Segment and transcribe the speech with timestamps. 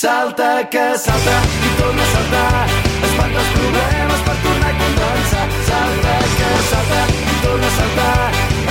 [0.00, 2.60] Salta que salta i torna a saltar.
[3.04, 5.42] Espanta els problemes per tornar a començar.
[5.66, 8.14] Salta que salta i torna a saltar.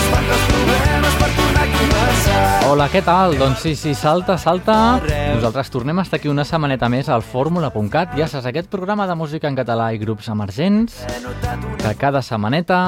[0.02, 2.42] Espanta els problemes per tornar a començar.
[2.72, 3.38] Hola, què tal?
[3.38, 4.80] Doncs sí, sí, salta, salta.
[5.36, 8.18] Nosaltres tornem a estar aquí una setmaneta més al fórmula.cat.
[8.18, 11.04] Ja saps, aquest programa de música en català i grups emergents
[11.78, 12.80] que cada setmaneta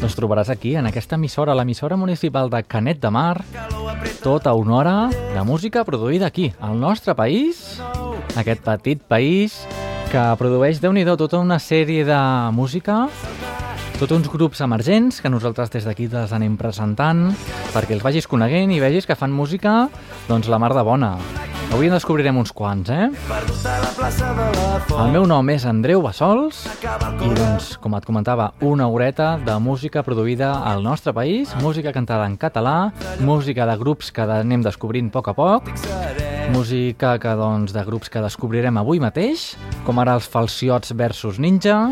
[0.00, 3.42] doncs trobaràs aquí, en aquesta emissora, l'emissora municipal de Canet de Mar,
[4.24, 7.80] tota una hora de música produïda aquí, al nostre país,
[8.40, 9.60] aquest petit país
[10.10, 12.20] que produeix, déu nhi tota una sèrie de
[12.56, 13.08] música
[14.00, 17.34] tots uns grups emergents que nosaltres des d'aquí els anem presentant
[17.74, 19.90] perquè els vagis coneguent i vegis que fan música
[20.24, 21.18] doncs la mar de bona.
[21.70, 23.10] Avui en descobrirem uns quants, eh?
[24.96, 30.02] El meu nom és Andreu Bassols i doncs, com et comentava, una horeta de música
[30.02, 35.14] produïda al nostre país, música cantada en català, música de grups que anem descobrint a
[35.18, 35.70] poc a poc,
[36.56, 39.52] música que, doncs, de grups que descobrirem avui mateix,
[39.84, 41.84] com ara els Falciots versus Ninja,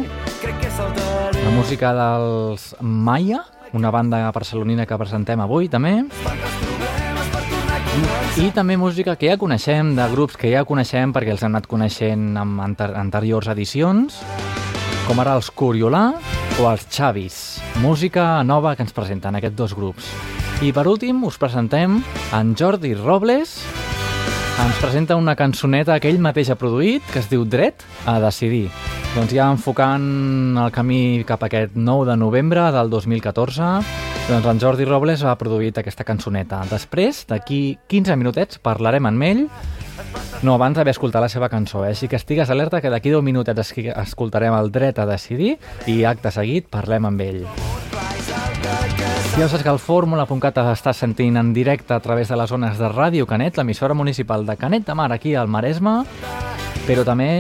[1.48, 3.38] la música dels Maya,
[3.72, 6.02] una banda barcelonina que presentem avui també,
[8.36, 11.68] i també música que ja coneixem, de grups que ja coneixem perquè els hem anat
[11.70, 14.18] coneixent en anter anteriors edicions,
[15.06, 16.10] com ara els Coriolà
[16.60, 17.38] o els Xavis.
[17.80, 20.12] Música nova que ens presenten aquests dos grups.
[20.60, 22.02] I per últim us presentem
[22.36, 23.56] en Jordi Robles,
[24.58, 28.66] ens presenta una cançoneta que ell mateix ha produït, que es diu Dret a decidir.
[29.18, 33.70] Doncs ja enfocant el camí cap a aquest 9 de novembre del 2014,
[34.28, 36.60] doncs en Jordi Robles ha produït aquesta cançoneta.
[36.70, 39.42] Després, d'aquí 15 minutets, parlarem amb ell,
[40.46, 41.96] no abans d'haver escoltat la seva cançó, eh?
[41.96, 43.74] així que estigues alerta que d'aquí 10 minutets
[44.06, 45.56] escoltarem el dret a decidir
[45.90, 47.44] i acte seguit parlem amb ell.
[49.34, 52.94] Ja saps que el Fórmula.cat està sentint en directe a través de les zones de
[52.94, 56.04] Ràdio Canet, l'emissora municipal de Canet de Mar, aquí al Maresme,
[56.86, 57.32] però també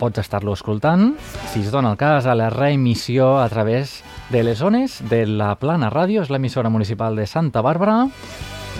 [0.00, 1.18] pots estar-lo escoltant,
[1.52, 5.54] si es dona el cas, a la reemissió a través de les zones de la
[5.60, 8.08] Plana Ràdio, és l'emissora municipal de Santa Bàrbara,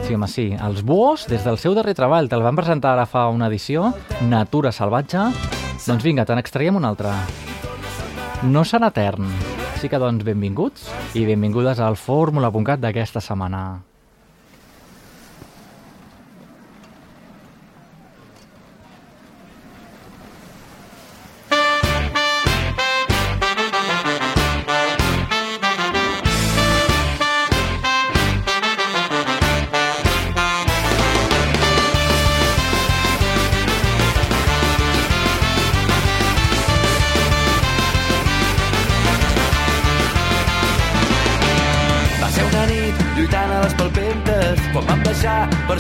[0.07, 0.47] Sí, home, sí.
[0.55, 3.91] Els Buos, des del seu darrer treball, te'l van presentar ara fa una edició,
[4.31, 5.27] Natura Salvatge.
[5.89, 7.19] Doncs vinga, te n'extraiem una altra.
[8.47, 9.27] No serà etern.
[9.81, 13.61] Així que, doncs, benvinguts i benvingudes al Fórmula.cat d'aquesta setmana.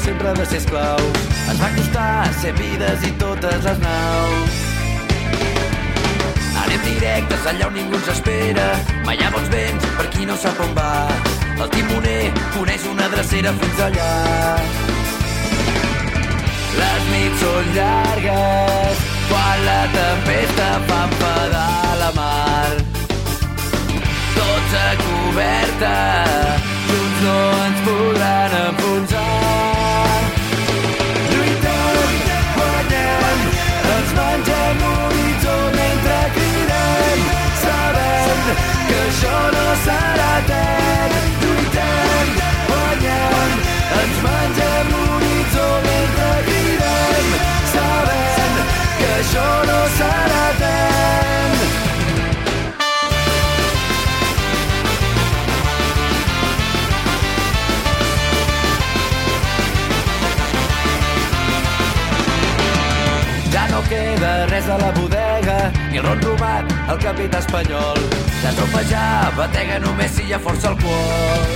[0.00, 1.18] Sempre de ser esclaus.
[1.50, 4.58] Ens va costar ser vides i totes les naus.
[6.62, 8.66] Anem directes allà on ningú ens espera,
[9.04, 10.92] mai hi ha bons vents per qui no sap on va.
[11.60, 14.10] El timoner coneix una drecera fins allà.
[16.80, 22.70] Les nits són llargues, quan la tempesta fa enfadar la mar.
[24.36, 25.96] Tots a coberta,
[26.92, 28.79] junts no ens podran enfonsar.
[39.84, 42.28] Serà etern lluitem,
[42.68, 43.53] guanyem.
[44.00, 47.27] Ens mengem l'horitzó mentre cridem
[47.74, 48.54] sabem
[48.98, 50.91] que això no serà etern
[63.71, 65.19] no queda res a la bodega,
[65.91, 68.01] ni el ron robat, el capità espanyol.
[68.45, 69.04] La tropa ja
[69.36, 71.47] batega només si hi ha força alcohol.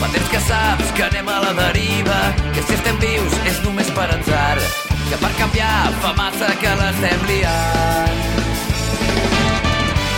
[0.00, 2.20] Fa temps que saps que anem a la deriva,
[2.54, 4.58] que si estem vius és només per atzar,
[5.08, 8.18] que per canviar fa massa que l'estem liant.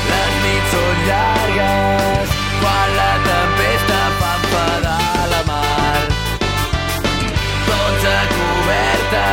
[0.08, 6.02] Les nits són llargues, quan la tempesta fa enfadar la mar.
[7.68, 9.26] Tots a coberta,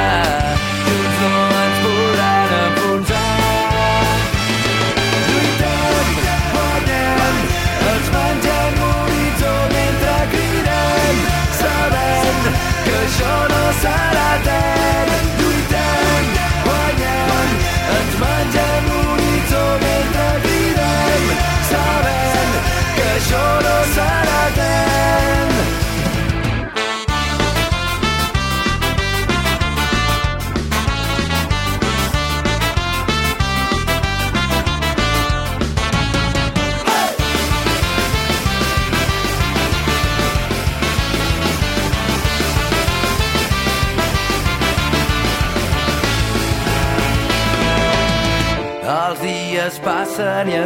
[13.22, 13.74] の
[14.14, 14.91] ラダ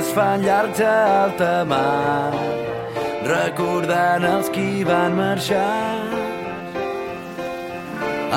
[0.06, 2.34] es fan llargs a alta mar,
[3.26, 6.02] recordant els qui van marxar.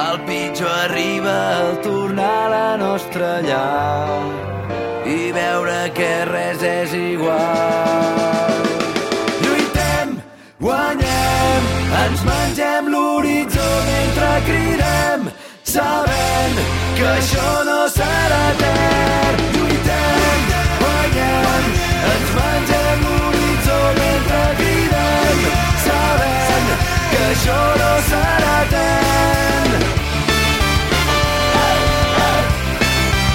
[0.04, 4.20] El pitjor arriba al tornar a la nostra llar
[5.16, 8.54] i veure que res és igual.
[9.42, 10.14] Lluitem,
[10.60, 11.72] guanyem,
[12.04, 15.28] ens mengem l'horitzó mentre cridem,
[15.74, 16.62] sabent
[17.00, 18.97] que això no serà etern.
[27.34, 29.82] Serà etern.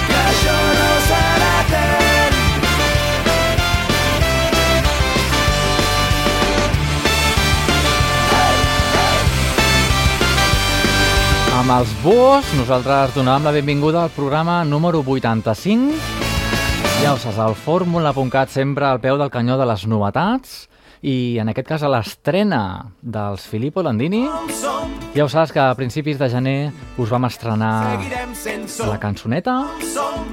[0.08, 0.22] Que
[1.60, 2.34] etern.
[11.54, 15.94] Amb els Búhos, nosaltres donàvem la benvinguda al programa número 85.
[17.00, 20.73] Ja ho saps, el fórmula.cat sempre al peu del canyó de les novetats
[21.04, 24.24] i en aquest cas a l'estrena dels Filippo Landini.
[25.14, 28.00] Ja ho saps que a principis de gener us vam estrenar
[28.88, 29.60] la cançoneta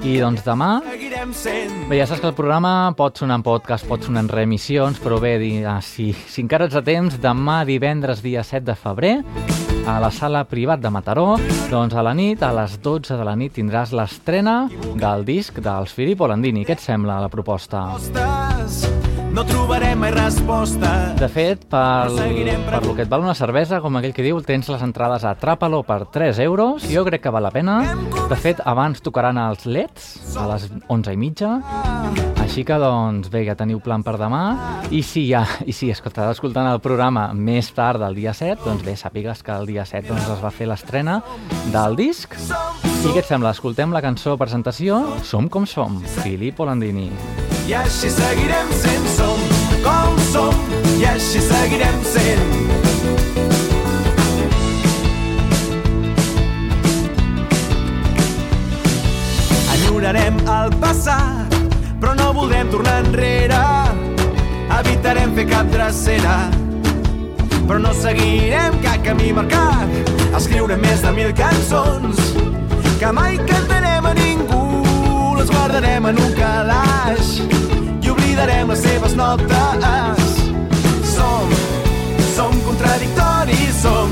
[0.08, 4.24] i doncs demà Bé, ja saps que el programa pot sonar en podcast, pot sonar
[4.24, 5.36] en reemissions, però bé,
[5.68, 9.14] ah, si, si encara ets a temps, demà divendres dia 7 de febrer,
[9.86, 11.36] a la sala privat de Mataró,
[11.70, 14.64] doncs a la nit, a les 12 de la nit, tindràs l'estrena
[14.96, 16.66] del disc dels Filippo Landini.
[16.66, 17.86] Què et sembla la proposta?
[19.32, 21.14] No trobarem mai resposta.
[21.16, 24.68] De fet, per, per lo que et val una cervesa, com aquell que diu, tens
[24.68, 26.84] les entrades a Trapalo per 3 euros.
[26.92, 27.78] Jo crec que val la pena.
[28.28, 31.52] De fet, abans tocaran els LEDs a les 11 i mitja.
[32.44, 34.42] Així que, doncs, bé, ja teniu plan per demà.
[34.92, 38.84] I si ja, i si estàs escoltant el programa més tard del dia 7, doncs
[38.84, 41.22] bé, sàpigues que el dia 7 doncs, es va fer l'estrena
[41.72, 42.36] del disc.
[42.36, 43.56] I què et sembla?
[43.56, 47.08] Escoltem la cançó presentació Som com som, Filippo Landini.
[47.68, 49.42] I així seguirem sent som
[49.84, 50.56] com som
[50.98, 52.50] i així seguirem sent.
[59.76, 61.58] Enyorarem el passat,
[62.02, 63.62] però no voldrem tornar enrere.
[64.80, 66.38] Evitarem fer cap drecera,
[67.68, 70.16] però no seguirem cap camí marcat.
[70.38, 72.26] Escriurem més de mil cançons
[72.98, 74.61] que mai cantarem a ningú.
[75.62, 77.28] Guardarem en un calaix
[78.02, 80.32] i oblidarem les seves notes.
[81.06, 81.52] Som,
[82.34, 84.10] som contradictoris, som,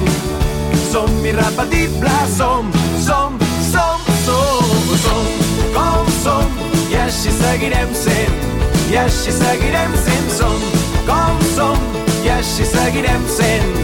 [0.91, 2.69] som irrepetibles, som,
[3.01, 3.39] som,
[3.71, 5.25] som, som, som,
[5.73, 6.53] com som,
[6.93, 8.45] i així seguirem sent,
[8.93, 10.71] i així seguirem sent, som,
[11.09, 11.91] com som,
[12.27, 13.79] i així seguirem sent.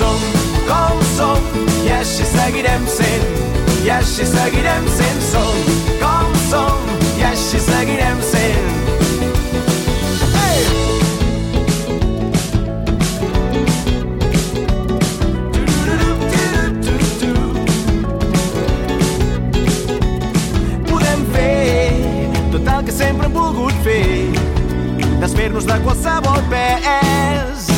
[0.00, 0.24] Som
[0.72, 1.50] com som,
[1.84, 3.35] i així seguirem sent,
[3.86, 5.58] i així seguirem sent, som
[6.00, 6.90] com som,
[7.20, 8.76] i així seguirem sent.
[25.26, 27.70] Desfer-nos de qualsevol pes.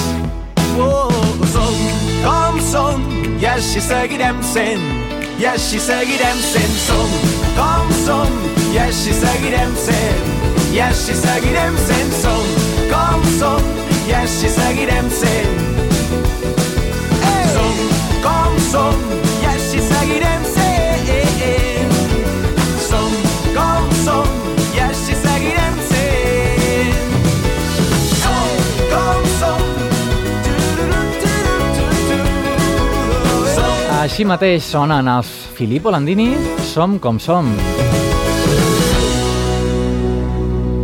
[0.76, 1.08] Oh,
[1.52, 1.78] som
[2.24, 3.04] com som.
[3.40, 4.97] I així seguirem sent,
[5.38, 6.74] i així seguirem sent.
[6.86, 7.10] Som
[7.58, 8.34] com som
[8.72, 10.28] i així seguirem sent,
[10.74, 12.14] i així seguirem sent.
[12.22, 12.44] Som
[12.92, 13.72] com som
[14.08, 15.66] i així seguirem sent.
[17.54, 17.82] Som
[18.26, 20.57] com som i així seguirem sent.
[34.08, 36.30] Així mateix sonen els Filippo Landini,
[36.64, 37.50] Som com som.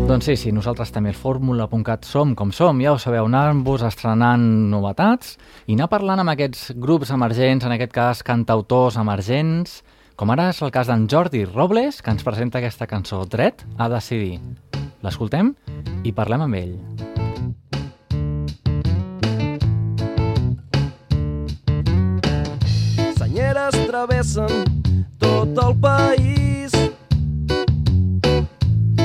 [0.05, 4.45] Doncs sí, sí, nosaltres també, el fórmula.cat som com som, ja ho sabeu, anant-vos estrenant
[4.69, 9.81] novetats i anar parlant amb aquests grups emergents, en aquest cas cantautors emergents,
[10.21, 13.89] com ara és el cas d'en Jordi Robles, que ens presenta aquesta cançó, Dret a
[13.89, 14.37] decidir.
[15.01, 15.55] L'escoltem
[16.05, 17.14] i parlem amb ell.
[23.55, 24.65] Senyeres travessen
[25.23, 26.73] tot el país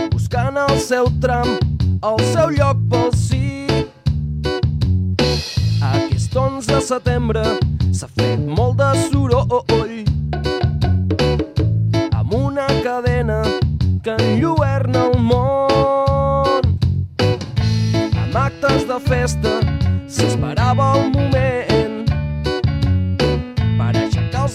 [0.09, 1.51] buscant el seu tram,
[2.01, 3.67] el seu lloc pel sí.
[5.91, 7.45] Aquest 11 de setembre
[7.93, 9.93] s'ha fet molt de soroll
[12.09, 13.43] amb una cadena
[14.01, 16.73] que enlluerna el món.
[17.21, 19.59] Amb actes de festa
[20.09, 21.58] s'esperava el moment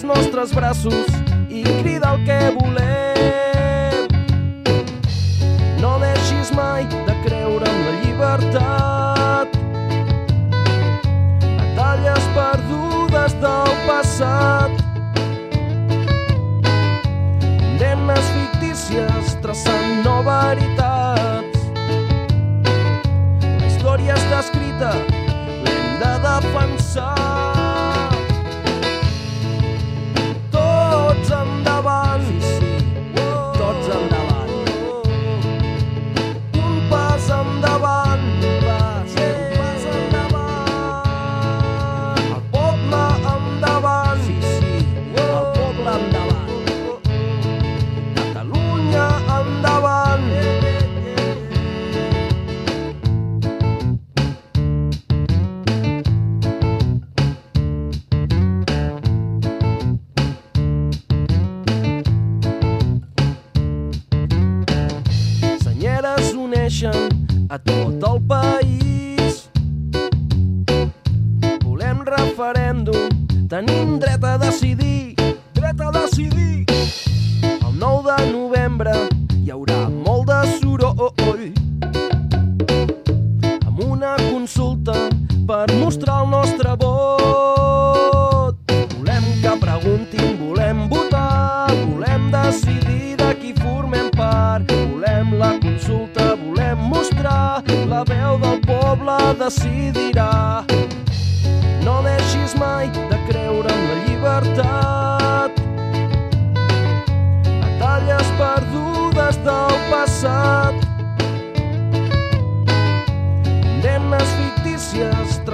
[0.05, 1.07] nostres braços
[1.49, 4.07] i crida el que volem.
[5.81, 9.57] No deixis mai de creure en la llibertat.
[11.57, 14.71] Batalles perdudes del passat.
[17.49, 21.67] Condemnes fictícies traçant no veritats.
[23.41, 24.95] La història està escrita,
[25.65, 27.54] l'hem de defensar.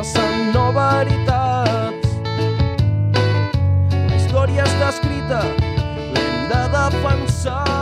[0.01, 2.15] Traçant no veritats.
[3.91, 5.43] La història està escrita,
[6.15, 7.80] l'hem de defensar.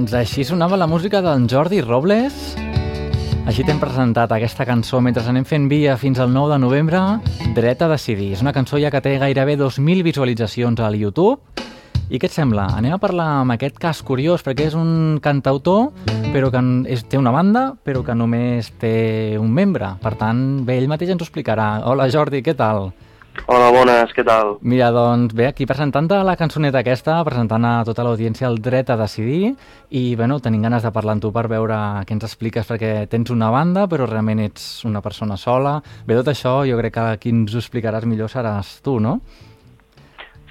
[0.00, 2.54] Doncs així sonava la música d'en Jordi Robles.
[3.44, 7.02] Així t'hem presentat aquesta cançó mentre anem fent via fins al 9 de novembre,
[7.52, 8.30] Dret a decidir.
[8.32, 11.36] És una cançó ja que té gairebé 2.000 visualitzacions al YouTube.
[12.08, 12.70] I què et sembla?
[12.78, 15.90] Anem a parlar amb aquest cas curiós, perquè és un cantautor,
[16.32, 16.64] però que
[16.96, 19.98] és, té una banda, però que només té un membre.
[20.00, 21.74] Per tant, bé, ell mateix ens ho explicarà.
[21.84, 22.86] Hola Jordi, què tal?
[22.88, 23.09] Hola,
[23.46, 24.56] bones, què tal?
[24.62, 28.96] Mira, doncs bé, aquí presentant la cançoneta aquesta, presentant a tota l'audiència el dret a
[28.96, 29.54] decidir
[29.90, 33.30] i, bueno, tenim ganes de parlar amb tu per veure què ens expliques, perquè tens
[33.30, 35.80] una banda però realment ets una persona sola.
[36.06, 39.20] Bé, tot això jo crec que qui ens ho explicaràs millor seràs tu, no?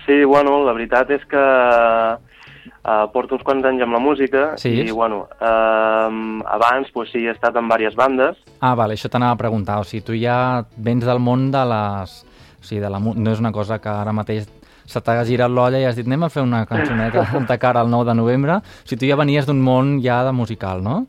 [0.05, 4.71] Sí, bueno, la veritat és que uh, porto uns quants anys amb la música Sí.
[4.81, 6.09] i, bueno, uh,
[6.49, 8.39] abans pues, sí, he estat en diverses bandes.
[8.59, 9.79] Ah, vale, això t'anava a preguntar.
[9.79, 12.25] O sigui, tu ja vens del món de les...
[12.59, 12.99] O sigui, de la...
[12.99, 14.47] no és una cosa que ara mateix
[14.89, 17.89] se t'ha girat l'olla i has dit anem a fer una cançoneta de cara al
[17.91, 18.59] 9 de novembre.
[18.59, 21.05] O sigui, tu ja venies d'un món ja de musical, no?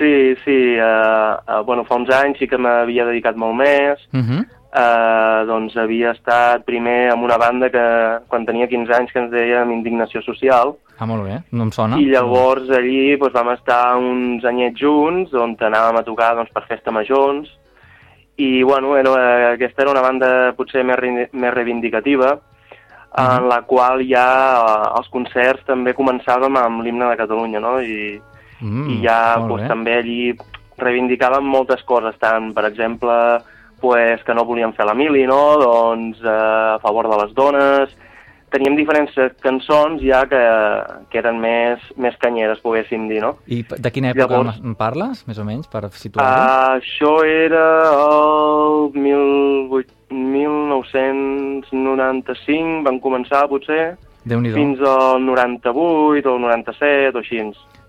[0.00, 4.00] Sí, sí, uh, uh, bueno, fa uns anys sí que m'havia dedicat molt més.
[4.14, 4.46] Uh -huh.
[4.70, 7.82] Uh, doncs havia estat primer amb una banda que
[8.28, 11.96] quan tenia 15 anys que ens dèiem Indignació Social Ah, molt bé, no em sona.
[11.98, 16.62] i llavors allí doncs, vam estar uns anyets junts on anàvem a tocar doncs, per
[16.68, 17.48] festa majors
[18.40, 19.12] i bueno, era,
[19.52, 22.38] aquesta era una banda potser més, re- més reivindicativa
[23.20, 24.26] en la qual ja
[24.60, 27.78] eh, els concerts també començàvem amb l'himne de Catalunya no?
[27.80, 28.20] I,
[28.60, 29.68] Mm, i ja pues, bé.
[29.70, 30.34] també allí
[30.76, 33.14] reivindicàvem moltes coses, tant, per exemple,
[33.80, 35.56] pues, que no volíem fer la mili, no?
[35.62, 37.96] doncs eh, a favor de les dones...
[38.50, 39.14] Teníem diferents
[39.44, 40.40] cançons ja que,
[41.12, 43.36] que eren més, més canyeres, poguéssim dir, no?
[43.46, 46.26] I de quina època Llavors- em parles, més o menys, per situar-ho?
[46.26, 57.16] Uh, això era el 18 1995, van començar potser, fins al 98 o el 97
[57.16, 57.38] o així.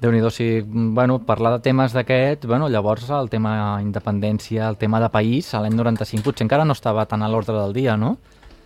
[0.01, 5.09] Déu-n'hi-do, si, bueno, parlar de temes d'aquests, bueno, llavors el tema independència, el tema de
[5.13, 8.17] país, l'any 95 potser encara no estava tan a l'ordre del dia, no?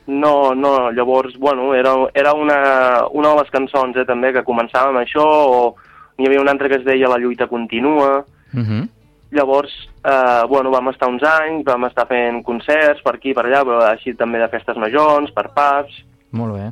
[0.08, 4.90] No, no, llavors, bueno, era, era una, una de les cançons, eh, també, que començava
[4.90, 5.76] amb això, o
[6.18, 8.24] n'hi havia una altra que es deia La lluita continua,
[8.56, 8.90] Uh -huh.
[9.32, 9.72] Llavors,
[10.04, 13.82] eh, bueno, vam estar uns anys, vam estar fent concerts per aquí, per allà, però
[13.84, 16.72] així també de festes majors, per pubs, Molt bé.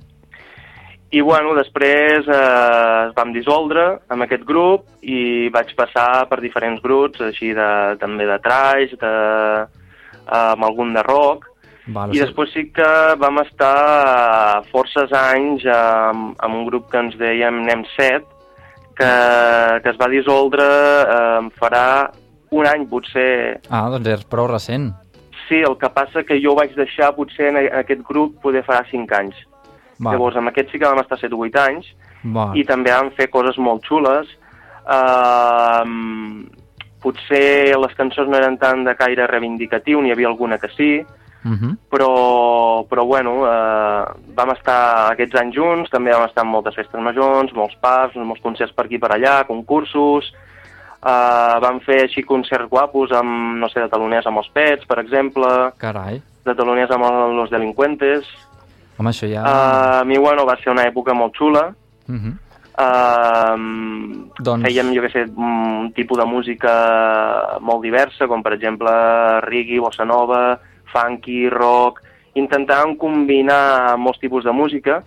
[1.12, 6.82] i bueno, després eh, es vam dissoldre amb aquest grup i vaig passar per diferents
[6.82, 9.14] grups, així de, també de trash, de,
[10.32, 11.46] eh, amb algun de rock,
[11.92, 17.18] Val, i després sí que vam estar forces anys amb, amb un grup que ens
[17.20, 18.24] dèiem Nem 7,
[18.96, 19.14] que,
[19.84, 21.88] que es va dissoldre, eh, farà
[22.54, 23.60] un any potser.
[23.68, 24.92] Ah, doncs és prou recent.
[25.48, 29.18] Sí, el que passa que jo vaig deixar potser en aquest grup poder farà 5
[29.20, 29.42] anys.
[30.00, 30.16] Val.
[30.16, 31.90] Llavors amb aquest sí que vam estar 7 o 8 anys
[32.24, 32.56] Val.
[32.58, 34.30] i també vam fer coses molt xules.
[34.84, 35.84] Uh,
[37.04, 40.90] potser les cançons no eren tant de caire reivindicatiu, n'hi havia alguna que sí,
[41.44, 41.76] Uh -huh.
[41.92, 47.02] però, però bueno, eh, vam estar aquests anys junts, també vam estar en moltes festes
[47.02, 50.34] majors, molts pubs, molts concerts per aquí per allà, concursos,
[51.06, 55.00] eh, vam fer així concerts guapos amb, no sé, de taloners amb els pets, per
[55.00, 56.22] exemple, Carai.
[56.46, 58.26] de taloners amb el, los delincuentes.
[58.98, 59.42] Home, això ja...
[59.42, 61.74] Uh, a mi, bueno, va ser una època molt xula,
[62.08, 62.34] Uh -huh.
[62.74, 68.90] Uh, Doncs- Fèiem, jo què sé, un tipus de música molt diversa, com per exemple
[69.42, 70.60] reggae, bossa nova,
[70.94, 72.02] funky, rock...
[72.34, 75.04] Intentàvem combinar molts tipus de música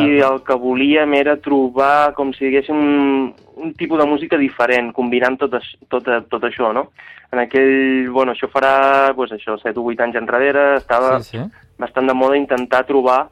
[0.00, 4.88] i el que volíem era trobar com si diguéssim un, un tipus de música diferent,
[4.96, 6.86] combinant tot, aix- tot, tot això, no?
[7.28, 11.44] En aquell, bueno, això farà, pues, això, 7 o 8 anys enrere, estava Sí, sí.
[11.76, 13.26] bastant de moda intentar trobar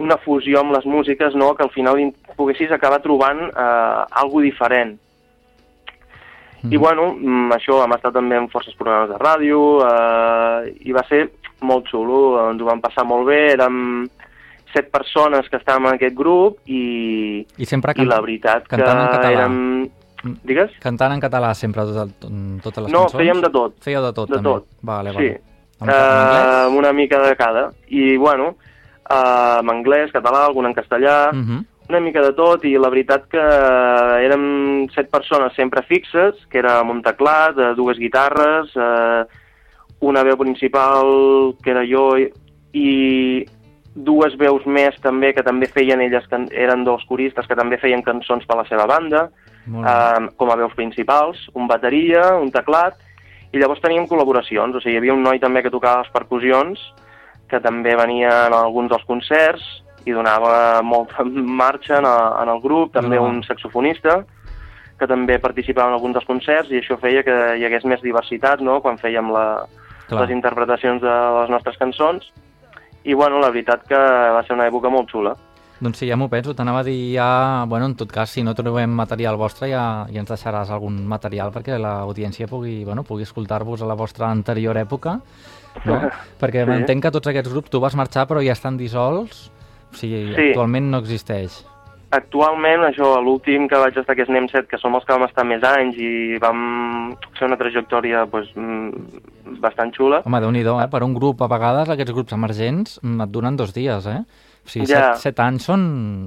[0.00, 1.52] una fusió amb les músiques, no?
[1.54, 4.96] que al final in- poguessis acabar trobant eh, algo diferent.
[6.70, 11.02] I bueno, mm, això, hem estat també en forces programes de ràdio eh, i va
[11.08, 14.06] ser molt xulo, ens ho vam passar molt bé, érem
[14.72, 19.88] set persones que estàvem en aquest grup i, I sempre i la veritat que érem...
[20.42, 20.70] Digues?
[20.80, 22.14] Cantant en català sempre tot
[22.64, 23.14] totes les No, cançons?
[23.20, 23.74] fèiem de tot.
[23.84, 24.50] Fèieu de tot, De també?
[24.54, 24.64] tot.
[24.80, 25.16] Vale, Sí.
[25.16, 25.40] vale.
[25.84, 26.46] En anglès?
[26.66, 27.64] amb una mica de cada.
[27.88, 28.54] I, bueno,
[29.10, 31.64] eh, en anglès, català, algun en castellà, Uh -huh.
[31.88, 33.42] Una mica de tot, i la veritat que
[34.24, 39.24] érem set persones sempre fixes, que era amb un teclat, eh, dues guitarres, eh,
[40.00, 42.06] una veu principal, que era jo,
[42.72, 43.44] i,
[43.94, 48.02] dues veus més també, que també feien elles, que eren dos coristes que també feien
[48.02, 49.28] cançons per la seva banda,
[49.68, 52.96] eh, com a veus principals, un bateria, un teclat,
[53.52, 56.80] i llavors teníem col·laboracions, o sigui, hi havia un noi també que tocava les percussions,
[57.46, 61.24] que també venia en alguns dels concerts i donava molta
[61.62, 63.30] marxa en, a, en el grup, també Donava.
[63.32, 64.18] un saxofonista,
[64.98, 68.60] que també participava en alguns dels concerts i això feia que hi hagués més diversitat
[68.62, 68.80] no?
[68.80, 69.64] quan fèiem la,
[70.08, 70.20] Clar.
[70.22, 72.28] les interpretacions de les nostres cançons.
[73.04, 75.34] I bueno, la veritat que va ser una època molt xula.
[75.82, 76.54] Doncs sí, ja m'ho penso.
[76.56, 77.64] T'anava a dir ja...
[77.68, 81.50] Bueno, en tot cas, si no trobem material vostre, ja, ja ens deixaràs algun material
[81.52, 85.18] perquè l'audiència pugui, bueno, pugui escoltar-vos a la vostra anterior època,
[85.84, 85.98] no?
[86.40, 86.70] perquè Sí.
[86.70, 89.50] m'entenc que tots aquests grups tu vas marxar però ja estan dissolts,
[89.94, 90.50] o sigui, sí.
[90.50, 91.62] actualment no existeix.
[92.14, 95.42] Actualment, això, l'últim que vaig estar, que és NEM7, que som els que vam estar
[95.48, 96.60] més anys i vam
[97.38, 100.20] fer una trajectòria doncs, mm, bastant xula.
[100.26, 100.86] Home, déu nhi eh?
[100.92, 104.20] Per un grup, a vegades, aquests grups emergents mm, et donen dos dies, eh?
[104.64, 105.14] O sigui, ja.
[105.14, 105.82] set, set anys són,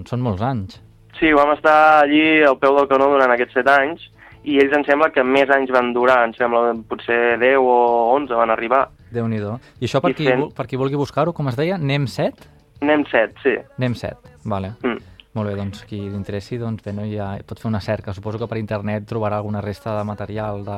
[0.10, 0.82] són molts anys.
[1.18, 4.04] Sí, vam estar allí al peu del canó durant aquests set anys
[4.48, 7.78] i ells em sembla que més anys van durar, em sembla potser 10 o
[8.16, 8.88] 11 van arribar.
[9.12, 10.46] déu nhi I això per, I qui, fent...
[10.56, 12.57] per qui vulgui buscar-ho, com es deia, NEM7?
[12.82, 13.56] Anem set, sí.
[13.78, 14.74] Anem set, vale.
[14.84, 15.18] Mm.
[15.38, 17.06] Molt bé, doncs qui l'interessi, doncs bé, no?
[17.06, 18.16] ja pot fer una cerca.
[18.16, 20.78] Suposo que per internet trobarà alguna resta de material de...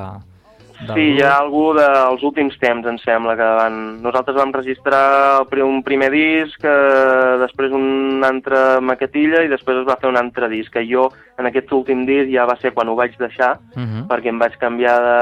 [0.81, 0.95] de...
[0.97, 3.79] Sí, hi ha algú dels últims temps, em sembla, que van...
[4.03, 9.99] Nosaltres vam registrar un primer disc, eh, després un altre maquetilla i després es va
[10.01, 10.73] fer un altre disc.
[10.75, 11.07] Que jo,
[11.39, 14.07] en aquest últim disc, ja va ser quan ho vaig deixar, uh -huh.
[14.11, 15.19] perquè em vaig canviar de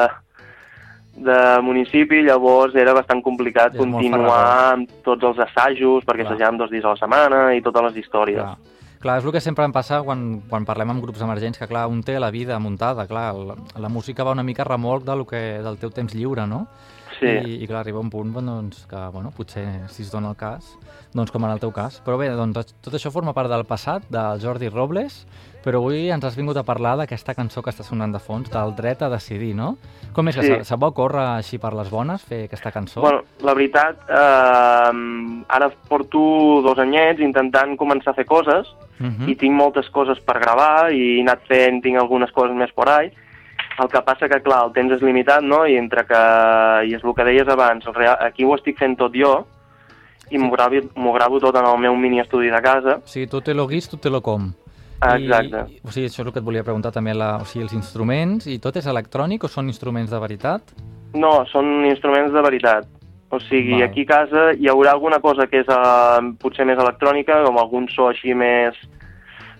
[1.17, 4.41] de municipi, llavors era bastant complicat És continuar
[4.73, 6.33] amb tots els assajos, perquè Clar.
[6.33, 8.43] assajàvem dos dies a la setmana i totes les històries.
[8.43, 8.75] Clar.
[8.97, 11.85] Clar, és el que sempre em passa quan, quan parlem amb grups emergents, que clar,
[11.89, 15.27] un té la vida muntada, clar, la, la música va una mica remolc de lo
[15.29, 16.65] que, del teu temps lliure, no?
[17.19, 17.25] Sí.
[17.27, 20.77] I, I clar, arriba un punt doncs, que, bueno, potser si es dona el cas,
[21.13, 22.01] doncs com en el teu cas.
[22.05, 25.25] Però bé, doncs tot això forma part del passat, del Jordi Robles,
[25.65, 28.75] però avui ens has vingut a parlar d'aquesta cançó que està sonant de fons, del
[28.75, 29.77] dret a decidir, no?
[30.13, 30.47] Com és que Sí.
[30.47, 33.01] se, se va córrer així per les bones fer aquesta cançó?
[33.01, 38.67] Bueno, la veritat, eh, ara porto dos anyets intentant començar a fer coses
[38.99, 39.29] Mhm.
[39.29, 42.89] i tinc moltes coses per gravar i he anat fent, tinc algunes coses més por
[42.89, 43.11] ahí.
[43.77, 45.61] El que passa que, clar, el temps és limitat, no?
[45.69, 46.21] I entre que,
[46.89, 49.35] i és el que deies abans, real, aquí ho estic fent tot jo
[50.31, 50.81] i m'ho gravo,
[51.15, 52.97] gravo tot en el meu mini estudi de casa.
[53.05, 54.49] Sigui, tu te lo guis, tu te lo com.
[54.97, 55.63] Exacte.
[55.69, 57.77] I, o sigui, això és el que et volia preguntar també, la, o sigui, els
[57.77, 60.73] instruments, i tot és electrònic o són instruments de veritat?
[61.15, 62.89] No, són instruments de veritat.
[63.29, 63.89] O sigui, Val.
[63.89, 67.89] aquí a casa hi haurà alguna cosa que és uh, potser més electrònica, com algun
[67.93, 68.77] so així més...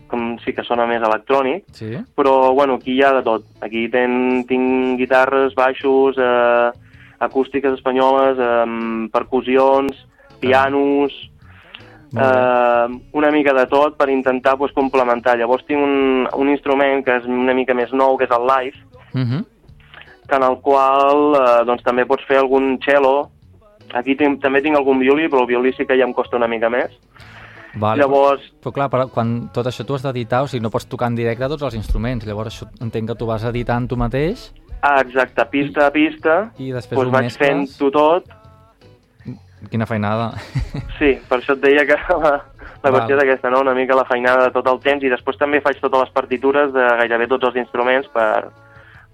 [0.07, 1.97] com sí que sona més electrònic, Sí.
[2.15, 3.43] però bueno, aquí hi ha de tot.
[3.61, 6.71] Aquí ten, tinc guitarres, baixos, eh,
[7.19, 9.95] acústiques espanyoles, eh, percussions,
[10.39, 11.11] pianos,
[12.11, 12.95] Molt bé.
[12.95, 15.37] eh, una mica de tot per intentar pues, complementar.
[15.37, 18.77] Llavors tinc un, un instrument que és una mica més nou, que és el live,
[19.13, 19.45] Mhm.
[20.29, 23.29] que en el qual eh, doncs, també pots fer algun cello.
[23.93, 26.47] Aquí tinc, també tinc algun violí, però el violí sí que ja em costa una
[26.47, 26.91] mica més.
[27.77, 28.01] Vale.
[28.01, 31.11] Llavors, Però clar, però quan tot això tu has d'editar, o sigui, no pots tocar
[31.11, 34.49] en directe tots els instruments, llavors això entenc que tu vas editant tu mateix
[34.81, 37.77] ah, exacte, pista a pista, i després doncs vaig mescles.
[37.77, 38.29] fent-ho tot.
[39.71, 40.31] Quina feinada.
[40.99, 42.35] Sí, per això et deia que la,
[42.83, 43.63] la qüestió és aquesta, no?
[43.65, 46.71] una mica la feinada de tot el temps, i després també faig totes les partitures
[46.75, 48.47] de gairebé tots els instruments per,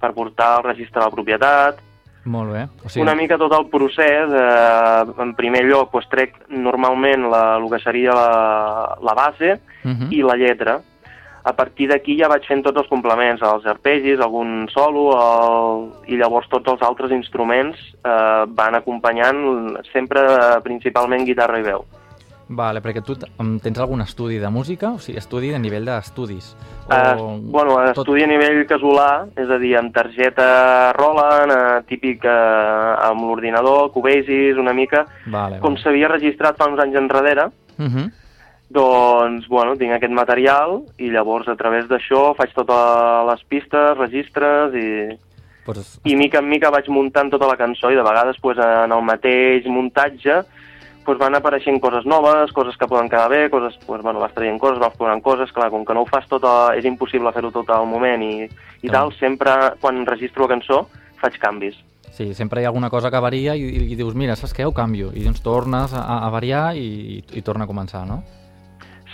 [0.03, 1.79] per portar al registre de la propietat,
[2.25, 2.67] Molt bé.
[2.85, 3.01] O Sí.
[3.01, 7.79] Una mica tot el procés, eh, en primer lloc pues, trec normalment la, el que
[7.83, 10.07] seria la, la base Mhm.
[10.11, 10.79] i la lletra.
[11.45, 15.89] A partir d'aquí ja vaig fent tots els complements, els arpegis, algun solo, el...
[16.07, 21.83] i llavors tots els altres instruments eh, van acompanyant sempre eh, principalment guitarra i veu.
[22.53, 24.91] Vale, perquè tu em, tens algun estudi de música?
[24.93, 26.51] O sigui, estudi a nivell d'estudis?
[26.91, 27.13] Eh,
[27.49, 33.25] bueno, estudi a nivell casolà, és a dir, amb targeta Roland, eh, típic eh, amb
[33.25, 35.83] l'ordinador, Cubasis, una mica, Vale, com vale.
[35.83, 38.11] s'havia registrat fa uns anys enrere, Mhm.
[38.69, 44.73] doncs, bueno, tinc aquest material i llavors a través d'això faig totes les pistes, registres
[44.75, 44.89] i,
[45.65, 48.91] Pues, i mica en mica vaig muntant tota la cançó i de vegades pues, en
[48.91, 50.41] el mateix muntatge
[51.05, 54.59] pues, van apareixent coses noves, coses que poden quedar bé, coses, pues, bueno, vas traient
[54.59, 57.51] coses, vas posant coses, clar, com que no ho fas tot, a, és impossible fer-ho
[57.51, 58.47] tot al moment i,
[58.81, 60.85] i tal, sempre quan registro la cançó
[61.21, 61.75] faig canvis.
[62.13, 64.65] Sí, sempre hi ha alguna cosa que varia i, i, i dius, mira, saps què?
[64.67, 65.09] Ho canvio.
[65.17, 66.83] I doncs tornes a, a variar i,
[67.17, 68.19] i, i torna a començar, no?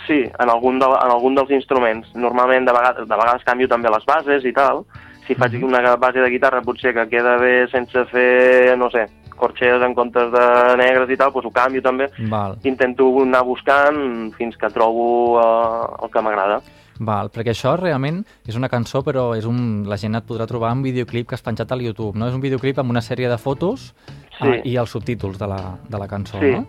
[0.06, 2.10] Sí, en algun, de, en algun dels instruments.
[2.14, 4.84] Normalment de vegades, de vegades canvio també les bases i tal.
[5.26, 5.64] Si faig Mhm.
[5.64, 9.06] una base de guitarra potser que queda bé sense fer, no sé,
[9.40, 10.44] corxes en comptes de
[10.78, 12.10] negres i tal, doncs ho canvio també.
[12.30, 16.60] Val, Intento anar buscant fins que trobo eh, el que m'agrada.
[17.00, 20.74] val, perquè això realment és una cançó, però és un, la gent et podrà trobar
[20.76, 22.26] un videoclip que has penjat al YouTube, no?
[22.28, 23.94] És un videoclip amb una sèrie de fotos
[24.40, 24.48] Sí.
[24.48, 26.50] eh, i els subtítols de la, de la cançó, Sí.
[26.52, 26.66] no?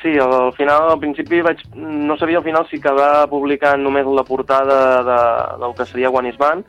[0.00, 4.06] Sí, al, al final, al principi vaig, no sabia al final si acabar publicant només
[4.06, 5.18] la portada de,
[5.64, 6.64] del que seria One Is Band,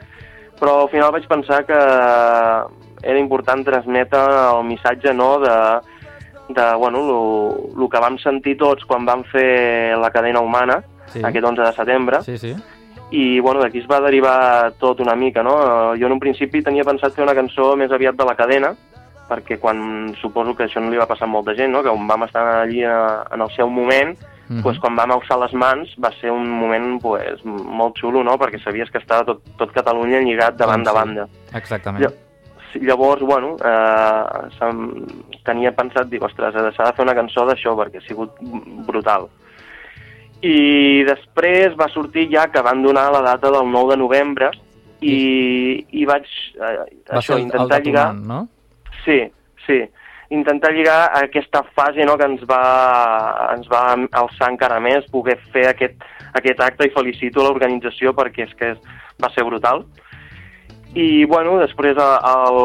[0.59, 1.77] però al final vaig pensar que
[3.03, 5.55] era important transmetre el missatge no, de,
[6.49, 7.03] de bueno,
[7.77, 11.21] el que vam sentir tots quan vam fer la cadena humana, Sí.
[11.25, 12.55] aquest 11 de setembre, Sí, sí.
[13.11, 15.95] i bueno, d'aquí es va derivar tot una mica, no?
[15.97, 18.75] Jo en un principi tenia pensat fer una cançó més aviat de la cadena,
[19.29, 21.81] perquè quan suposo que això no li va passar a molta gent, no?
[21.83, 24.17] que on vam estar allí a, en el seu moment,
[24.49, 24.63] Mhm.
[24.63, 28.33] pues, quan vam alçar les mans va ser un moment pues, molt xulo, no?
[28.39, 31.27] perquè sabies que estava tot, tot Catalunya lligat de banda a banda.
[31.53, 32.03] Exactament.
[32.03, 32.15] Lla- sí,
[32.75, 38.05] Llavors, bueno, eh, tenia pensat, dic, ostres, s'ha de fer una cançó d'això perquè ha
[38.05, 38.37] sigut
[38.87, 39.29] brutal.
[40.45, 44.51] I després va sortir ja que van donar la data del 9 de novembre
[45.01, 46.75] i, i vaig eh,
[47.09, 48.13] Va això, intentar lligar...
[48.15, 48.45] no?
[49.03, 49.19] Sí,
[49.65, 49.81] sí.
[50.29, 52.61] Intentar lligar a aquesta fase no, que ens va,
[53.55, 53.83] ens va
[54.21, 55.97] alçar encara més, poder fer aquest,
[56.37, 58.75] aquest acte i felicito l'organització perquè és que
[59.19, 59.83] va ser brutal.
[60.97, 62.55] I, bueno, després al,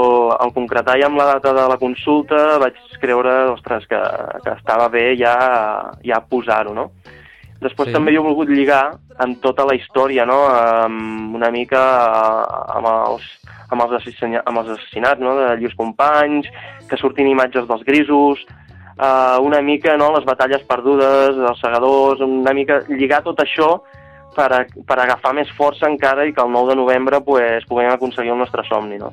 [0.41, 4.01] al concretar ja amb la data de la consulta vaig creure, ostres, que,
[4.45, 5.35] que estava bé ja,
[6.01, 6.89] ja posar-ho, no?
[7.61, 7.95] Després Sí.
[7.95, 10.41] també hi he volgut lligar amb tota la història, no?
[10.49, 13.29] Amb una mica eh, amb els,
[13.71, 15.37] amb els, assassina, amb els assassinats no?
[15.39, 16.49] de Lluís Companys,
[16.89, 18.45] que surtin imatges dels grisos,
[18.99, 20.11] eh, una mica no?
[20.17, 23.83] les batalles perdudes, els segadors, una mica lligar tot això
[24.35, 27.91] per, a, per agafar més força encara i que el 9 de novembre pues, puguem
[27.95, 28.99] aconseguir el nostre somni.
[28.99, 29.13] No?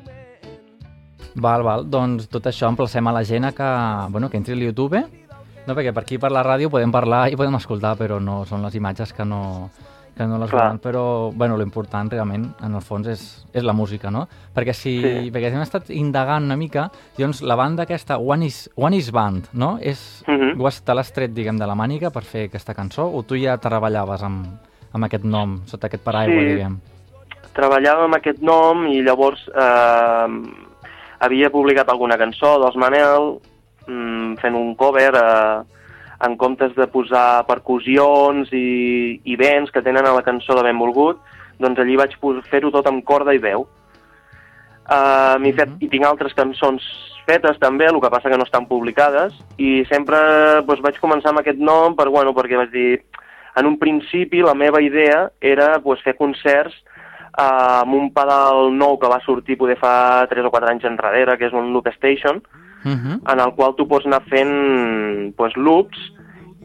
[1.35, 1.85] Val, val.
[1.89, 3.69] Doncs tot això emplacem a la gent a que,
[4.11, 4.99] bueno, que entri al YouTube,
[5.67, 5.75] no?
[5.77, 8.75] perquè per aquí per la ràdio podem parlar i podem escoltar, però no són les
[8.75, 9.69] imatges que no,
[10.17, 13.21] que no les veuen, però bueno, l'important realment, en el fons, és,
[13.55, 14.25] és la música, no?
[14.53, 15.31] Perquè si, Sí.
[15.31, 19.47] perquè hem estat indagant una mica, doncs la banda aquesta, One is, One is Band,
[19.53, 19.77] no?
[19.79, 20.59] És, Mhm.
[20.59, 23.37] ho has, te l'has tret, diguem, de la màniga per fer aquesta cançó, o tu
[23.39, 24.47] ja treballaves amb,
[24.93, 26.47] amb aquest nom, sota aquest paraigua, Sí.
[26.55, 26.79] diguem?
[27.53, 30.27] Treballava amb aquest nom i llavors eh,
[31.19, 33.39] havia publicat alguna cançó dels Manel,
[33.87, 35.63] mm, fent un cover a,
[36.25, 41.19] en comptes de posar percussions i, i vents que tenen a la cançó de Benvolgut,
[41.59, 42.15] doncs allí vaig
[42.49, 43.67] fer-ho tot amb corda i veu.
[44.91, 46.83] Uh, m'hi fet, I tinc altres cançons
[47.27, 50.17] fetes també, el que passa que no estan publicades, i sempre
[50.67, 52.89] doncs, vaig començar amb aquest nom per, bueno, perquè vaig dir,
[53.55, 56.75] en un principi la meva idea era doncs, fer concerts
[57.37, 61.37] uh, amb un pedal nou que va sortir poder fa 3 o 4 anys enrere,
[61.37, 62.41] que és un Loop Station,
[62.83, 63.31] Uh -huh.
[63.31, 65.99] en el qual tu pots anar fent doncs, loops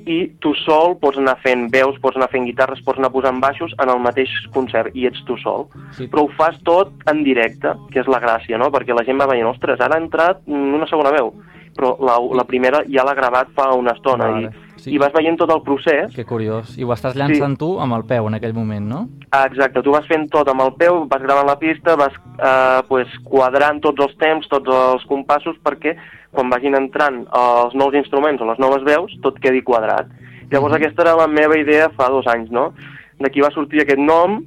[0.07, 3.75] i tu sol pots anar fent veus, pots anar fent guitarres, pots anar posant baixos
[3.83, 5.67] en el mateix concert i ets tu sol.
[5.99, 6.07] Sí.
[6.07, 8.71] Però ho fas tot en directe, que és la gràcia, no?
[8.71, 11.35] Perquè la gent va veient, ostres, ara ha entrat una segona veu,
[11.77, 14.95] però la, la primera ja l'ha gravat fa una estona Vale, i, sí.
[14.95, 16.77] i vas veient tot el procés Que curiós.
[16.79, 19.01] I ho estàs llançant tu amb el peu en aquell moment, no?
[19.43, 23.11] Exacte, tu vas fent tot amb el peu, vas gravant la pista, vas eh, pues,
[23.27, 25.97] quadrant tots els temps, tots els compassos, perquè
[26.33, 30.09] quan vagin entrant els nous instruments o les noves veus, tot quedi quadrat.
[30.51, 30.81] Llavors Mhm.
[30.81, 32.73] aquesta era la meva idea fa dos anys, no?
[33.19, 34.45] D'aquí va sortir aquest nom,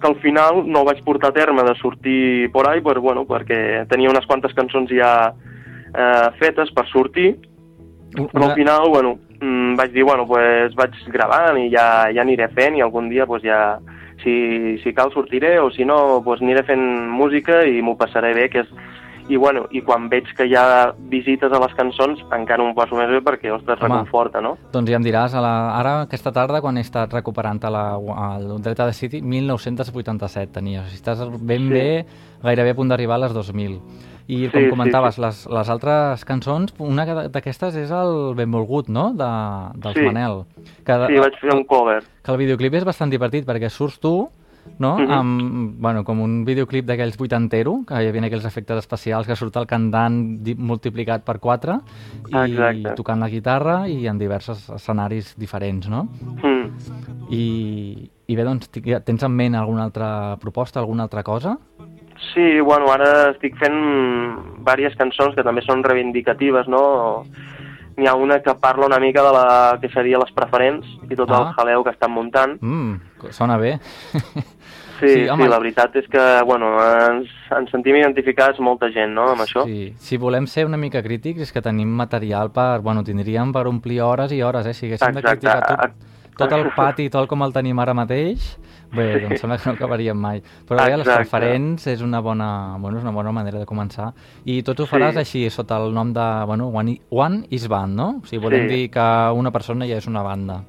[0.00, 3.86] que al final no vaig portar a terme de sortir por ahí, per, bueno, perquè
[3.88, 5.32] tenia unes quantes cançons ja
[5.94, 7.36] eh, fetes per sortir,
[8.32, 12.48] però al final, bueno, mm, vaig dir, bueno, pues vaig gravant i ja, ja aniré
[12.54, 13.78] fent i algun dia pues ja,
[14.22, 18.48] si, si cal sortiré o si no, pues aniré fent música i m'ho passaré bé,
[18.48, 18.74] que és...
[19.30, 22.96] I, bueno, I quan veig que hi ha visites a les cançons encara m'ho passo
[22.98, 23.86] més bé perquè, ostres, Home.
[23.94, 24.56] reconforta, no?
[24.74, 27.84] Doncs ja em diràs, a la, ara aquesta tarda, quan he estat recuperant a la,
[28.40, 30.82] el dret a decidir, 1987 tenies.
[30.82, 31.72] O sigui, estàs ben Sí.
[31.72, 32.04] bé,
[32.42, 33.78] gairebé a punt d'arribar a les 2000.
[34.28, 35.20] I Sí, com sí, comentaves, sí.
[35.20, 39.30] Les, les altres cançons, una que- d'aquestes és el Benvolgut, no?, de,
[39.80, 40.02] dels Sí.
[40.06, 40.44] Manel.
[40.84, 42.02] Que, Sí, vaig fer un cover.
[42.22, 44.28] que el videoclip és bastant divertit perquè surts tu
[44.78, 44.96] no?
[44.96, 45.10] Mhm.
[45.10, 49.56] amb, bueno, com un videoclip d'aquells vuitantero, que hi havia aquells efectes especials que surt
[49.56, 51.80] el cantant multiplicat per 4
[52.30, 52.94] i Exacte.
[52.94, 56.04] tocant la guitarra i en diversos escenaris diferents, no?
[56.44, 56.70] Mm.
[57.30, 58.70] I, i bé, doncs,
[59.04, 61.58] tens en ment alguna altra proposta, alguna altra cosa?
[62.32, 63.76] Sí, bueno, ara estic fent
[64.62, 67.24] diverses cançons que també són reivindicatives, no?
[67.96, 71.28] N'hi ha una que parla una mica de la que seria les preferents i tot
[71.30, 71.42] Ah.
[71.48, 72.56] el jaleu que estan muntant.
[72.62, 72.94] Mm,
[73.30, 73.78] sona bé.
[75.02, 75.48] Sí, Sí, sí, home.
[75.48, 76.76] la veritat és que, bueno,
[77.10, 79.64] ens, ens sentim identificats molta gent, no?, amb això.
[79.66, 79.92] Sí.
[79.98, 82.80] Si volem ser una mica crítics és que tenim material per...
[82.80, 84.72] Bueno, tindríem per omplir hores i hores, eh?
[84.74, 85.48] Si haguéssim de Exacte.
[85.48, 88.56] criticar tot, tot el pati tal com el tenim ara mateix,
[88.94, 90.42] bé, doncs sembla que no acabaríem mai.
[90.68, 91.24] Però bé, les Exacte.
[91.24, 94.12] preferents és una bona, bueno, és una bona manera de començar.
[94.44, 95.18] I tot ho faràs Sí.
[95.18, 98.08] així, sota el nom de, bueno, One, One is Band, no?
[98.22, 98.74] O sigui, volem Sí.
[98.74, 100.62] dir que una persona ja és una banda.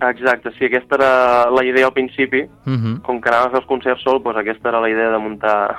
[0.00, 2.42] Exacte, sí, aquesta era la idea al principi.
[2.42, 3.02] Uh -huh.
[3.02, 5.76] Com que anava a fer els concerts sol, doncs aquesta era la idea de muntar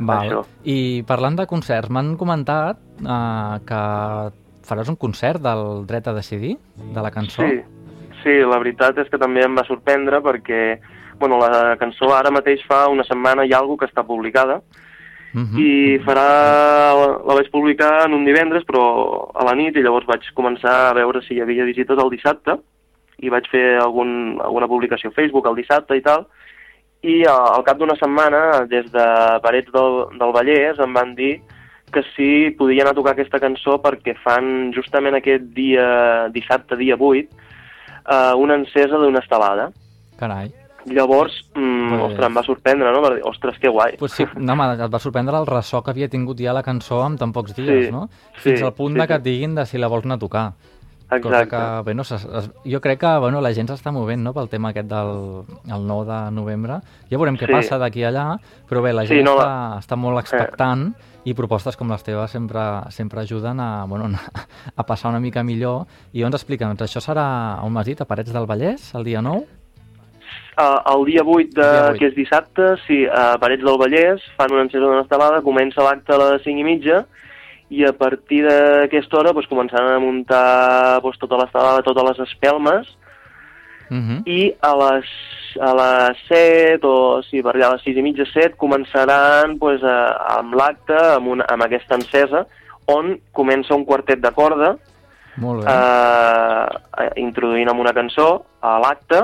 [0.00, 0.28] Val.
[0.28, 0.44] això.
[0.64, 4.32] I parlant de concerts, m'han comentat uh, que
[4.68, 6.58] faràs un concert del dret a decidir,
[6.92, 7.42] de la cançó?
[7.42, 7.60] Sí,
[8.22, 10.78] sí, la veritat és que també em va sorprendre perquè
[11.18, 14.60] bueno, la cançó ara mateix fa una setmana ha alguna que està publicada
[15.34, 15.58] Uh -huh.
[15.58, 16.94] i farà,
[17.26, 20.92] la vaig publicar en un divendres però a la nit i llavors vaig començar a
[20.94, 22.54] veure si hi havia visites el dissabte
[23.18, 26.26] i vaig fer algun, alguna publicació a Facebook el dissabte i tal
[27.02, 29.04] i a- al cap d'una setmana des de
[29.42, 31.40] Parets del, del Vallès em van dir
[31.92, 37.28] que sí podien a tocar aquesta cançó perquè fan justament aquest dia, dissabte dia 8,
[38.08, 39.70] eh, una encesa d'una estelada.
[40.18, 40.52] Carai.
[40.86, 43.00] Llavors, mm, ostres, em va sorprendre, no?
[43.00, 43.96] Va dir, ostres, que guai.
[43.98, 47.04] Pues sí, no, home, et va sorprendre el ressò que havia tingut ja la cançó
[47.06, 48.08] en tan pocs dies, Sí, no?
[48.42, 49.18] Fins sí, al punt sí, de que sí.
[49.18, 50.52] et diguin de si la vols anar a tocar.
[51.22, 51.50] Cosa Exacte.
[51.50, 54.70] que, bueno, es, es, jo crec que bueno, la gent s'està movent no, pel tema
[54.70, 56.78] aquest del el 9 de novembre.
[57.10, 57.52] Ja veurem què Sí.
[57.52, 60.94] passa d'aquí a allà, però bé, la Sí, gent no, està, està molt expectant
[61.24, 64.10] i propostes com les teves sempre, sempre ajuden a, bueno,
[64.76, 65.86] a passar una mica millor.
[66.12, 69.44] I doncs explica'ns, això serà, on m'has dit, a Parets del Vallès, el dia 9?
[70.54, 71.98] Uh, el dia 8, de, Dia 8.
[71.98, 76.14] que és dissabte, sí, a Parets del Vallès fan una encesa d'una estelada, comença l'acte
[76.14, 77.04] a les 5 i mitja
[77.74, 82.86] i a partir d'aquesta hora doncs, començaran a muntar doncs, tota l'estelada, totes les espelmes
[83.90, 84.22] Uh -huh.
[84.24, 85.04] i a les,
[85.60, 89.82] a les 7 o sí, per allà a les 6 i mitja, 7 començaran doncs,
[89.84, 92.46] a, amb l'acte, amb, una, amb aquesta encesa
[92.86, 94.76] on comença un quartet de corda
[95.36, 95.70] Molt bé.
[95.70, 99.20] eh, introduint amb una cançó a l'acte.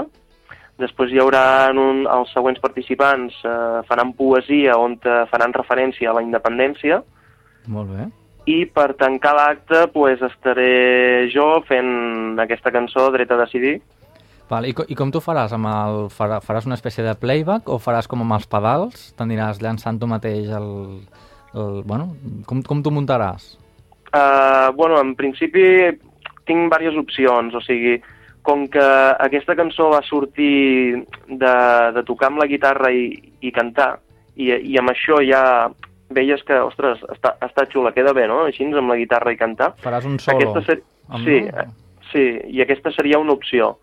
[0.81, 6.17] Després hi haurà un, els següents participants eh, faran poesia on te faran referència a
[6.17, 7.03] la independència
[7.69, 8.09] Molt bé.
[8.49, 13.81] i per tancar l'acte pues, estaré jo fent aquesta cançó Dret a decidir.
[14.51, 15.53] Val, i, I com tu faràs?
[15.55, 19.11] Amb el, farà, faràs una espècie de playback o faràs com amb els pedals?
[19.19, 20.71] T'aniràs llançant tu mateix el...
[21.55, 22.15] el bueno,
[22.49, 23.53] com, com t'ho muntaràs?
[24.11, 25.63] Uh, bueno, en principi
[26.49, 28.01] tinc diverses opcions, o sigui,
[28.43, 28.83] com que
[29.21, 30.97] aquesta cançó va sortir
[31.29, 31.55] de,
[31.95, 33.99] de tocar amb la guitarra i, i cantar,
[34.37, 35.43] i, i amb això ja
[36.11, 39.75] veies que, ostres, està, està xula, queda bé, no?, així amb la guitarra i cantar.
[39.85, 40.39] Faràs un solo.
[40.41, 40.81] Aquesta ser...
[41.11, 41.67] amb- Sí, eh,
[42.13, 42.25] sí,
[42.57, 43.77] i aquesta seria una opció.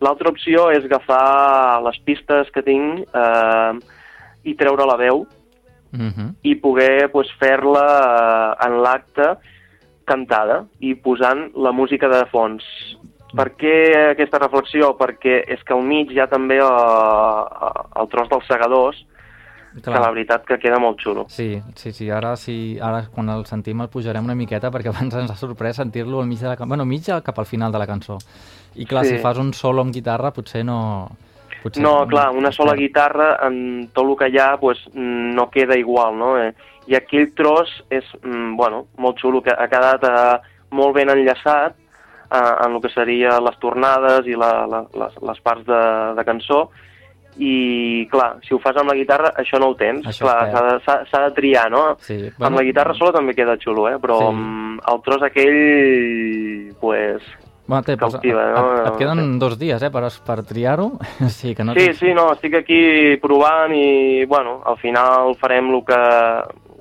[0.00, 3.72] L'altra opció és agafar les pistes que tinc eh,
[4.44, 5.26] i treure la veu
[5.96, 6.34] Mhm.
[6.42, 7.84] i poder pues, fer-la
[8.60, 9.28] eh, en l'acte
[10.04, 12.64] cantada i posant la música de fons.
[13.36, 13.74] Per què
[14.12, 14.94] aquesta reflexió?
[14.96, 19.02] Perquè és que al mig hi ha també eh, el tros dels segadors,
[19.76, 21.26] que la veritat que queda molt xulo.
[21.28, 25.18] Sí, sí, sí, ara, sí, ara quan el sentim el pujarem una miqueta perquè abans
[25.20, 27.78] ens ha sorprès sentir-lo al mig de la cançó, bueno, mig cap al final de
[27.82, 28.18] la cançó.
[28.76, 29.16] I clar, Sí.
[29.16, 31.08] si fas un solo amb guitarra potser no...
[31.62, 35.76] Potser No, clar, una sola guitarra en tot el que hi ha pues, no queda
[35.76, 36.36] igual, no?
[36.38, 36.54] Eh,
[36.86, 40.38] I aquell tros és, mm, bueno, molt xulo, que ha quedat eh,
[40.70, 41.74] molt ben enllaçat
[42.30, 45.80] eh, en el que seria les tornades i la, la, les, les parts de,
[46.18, 46.68] de cançó,
[47.36, 50.94] i clar, si ho fas amb la guitarra això no ho tens, Això clar, s'ha
[51.04, 51.82] de, de triar, no?
[52.00, 53.98] Sí, Amb la guitarra sola també queda xulo, eh?
[54.00, 54.30] però Sí.
[54.30, 57.22] amb el tros aquell, pues,
[57.66, 58.30] Bueno, té, doncs, no?
[58.78, 60.92] et, et queden dos dies, eh, per, per triar-ho.
[61.28, 65.72] sí, que no Sí, tens- sí, no, estic aquí provant i, bueno, al final farem
[65.74, 65.98] el que,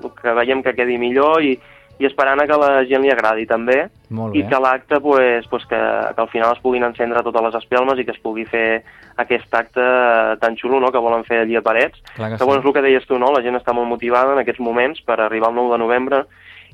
[0.05, 1.55] el que veiem que quedi millor i,
[1.97, 3.87] i esperant a que la gent li agradi també
[4.33, 4.49] i bé.
[4.49, 5.75] que l'acte, pues, pues que,
[6.15, 8.83] que al final es puguin encendre totes les espelmes i que es pugui fer
[9.17, 12.01] aquest acte eh, tan xulo no?, que volen fer allí a Parets.
[12.15, 12.67] Clar que Que, bueno, és sí.
[12.69, 13.31] el que deies tu, no?
[13.35, 16.23] La gent està molt motivada en aquests moments per arribar al 9 de novembre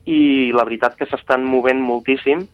[0.05, 2.45] i la veritat que s'estan movent moltíssim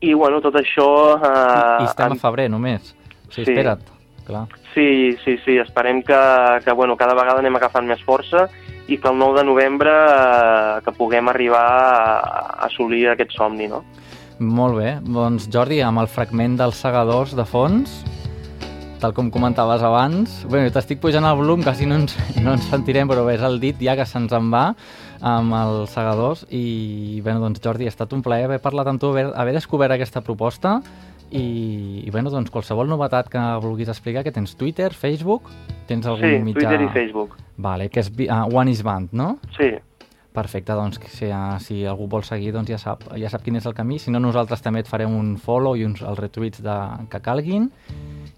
[0.00, 0.86] i, bueno, tot això...
[1.20, 2.94] Eh, I estem en- a febrer només.
[3.30, 3.52] Sí, Sí.
[3.52, 3.80] espera't.
[4.26, 4.46] Clar.
[4.72, 6.16] Sí, sí, sí, esperem que,
[6.64, 8.44] que bueno, cada vegada anem agafant més força
[8.86, 12.18] i que el 9 de novembre eh, que puguem arribar a,
[12.62, 13.82] a assolir aquest somni, no?
[14.42, 14.96] Molt bé.
[15.06, 18.00] Doncs Jordi, amb el fragment dels segadors de fons,
[19.02, 23.10] tal com comentaves abans, bé, t'estic pujant el volum, quasi no ens, no ens sentirem,
[23.10, 24.72] però és el dit ja que se'ns en va
[25.22, 29.12] amb els segadors i bé, doncs Jordi, ha estat un plaer haver parlat amb tu,
[29.14, 30.80] haver, haver descobert aquesta proposta
[31.30, 35.50] i, i bé, doncs qualsevol novetat que vulguis explicar, que tens Twitter, Facebook,
[35.88, 36.66] tens algun Sí, mitjà...
[36.66, 37.38] Twitter i Facebook.
[37.62, 39.36] Vale, que és uh, One is Band, no?
[39.56, 39.70] Sí,
[40.32, 43.66] Perfecte, doncs si, uh, si algú vol seguir doncs ja sap, ja sap quin és
[43.68, 43.98] el camí.
[44.00, 46.76] Si no, nosaltres també et farem un follow i uns, els retuits de,
[47.12, 47.68] que calguin.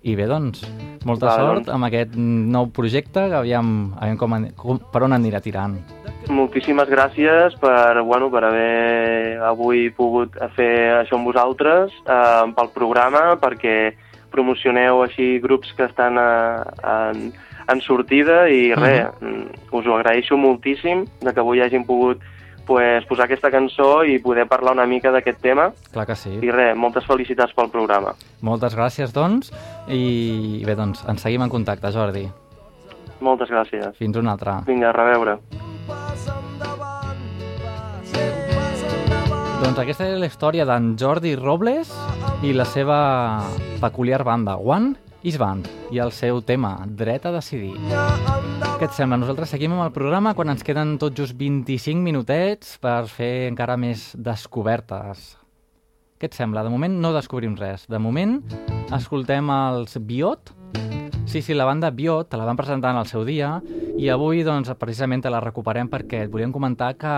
[0.04, 0.64] I bé, doncs,
[1.06, 1.74] molta Vale, sort doncs.
[1.76, 5.78] amb aquest nou projecte que aviam, aviam com, com, per on anirà tirant.
[6.28, 13.36] moltíssimes gràcies per, bueno, per haver avui pogut fer això amb vosaltres, eh, pel programa,
[13.40, 13.94] perquè
[14.34, 17.26] promocioneu així grups que estan eh, en,
[17.68, 22.22] en sortida i res, mm, us ho agraeixo moltíssim de que avui hagin pogut
[22.66, 26.32] pues, posar aquesta cançó i poder parlar una mica d'aquest tema Clar que sí.
[26.40, 28.14] i res, moltes felicitats pel programa.
[28.44, 29.52] Moltes gràcies, doncs,
[29.88, 32.26] i bé, doncs, ens seguim en contacte, Jordi.
[33.24, 33.94] Moltes gràcies.
[33.96, 34.58] Fins una altra.
[34.66, 35.38] Vinga, a reveure.
[39.64, 41.92] Doncs aquesta és la història d'en Jordi Robles
[42.44, 42.98] i la seva
[43.80, 44.92] peculiar banda, One
[45.24, 47.72] is Band, i el seu tema, Dret a decidir.
[48.76, 49.16] Què et sembla?
[49.16, 53.78] Nosaltres seguim amb el programa quan ens queden tot just 25 minutets per fer encara
[53.80, 55.32] més descobertes.
[56.20, 56.62] Què et sembla?
[56.66, 57.86] De moment no descobrim res.
[57.88, 58.36] De moment
[58.92, 60.52] escoltem els Biot.
[61.24, 63.56] Sí, sí, la banda Biot la van presentar en el seu dia
[63.96, 67.14] i avui doncs, precisament te la recuperem perquè et volíem comentar que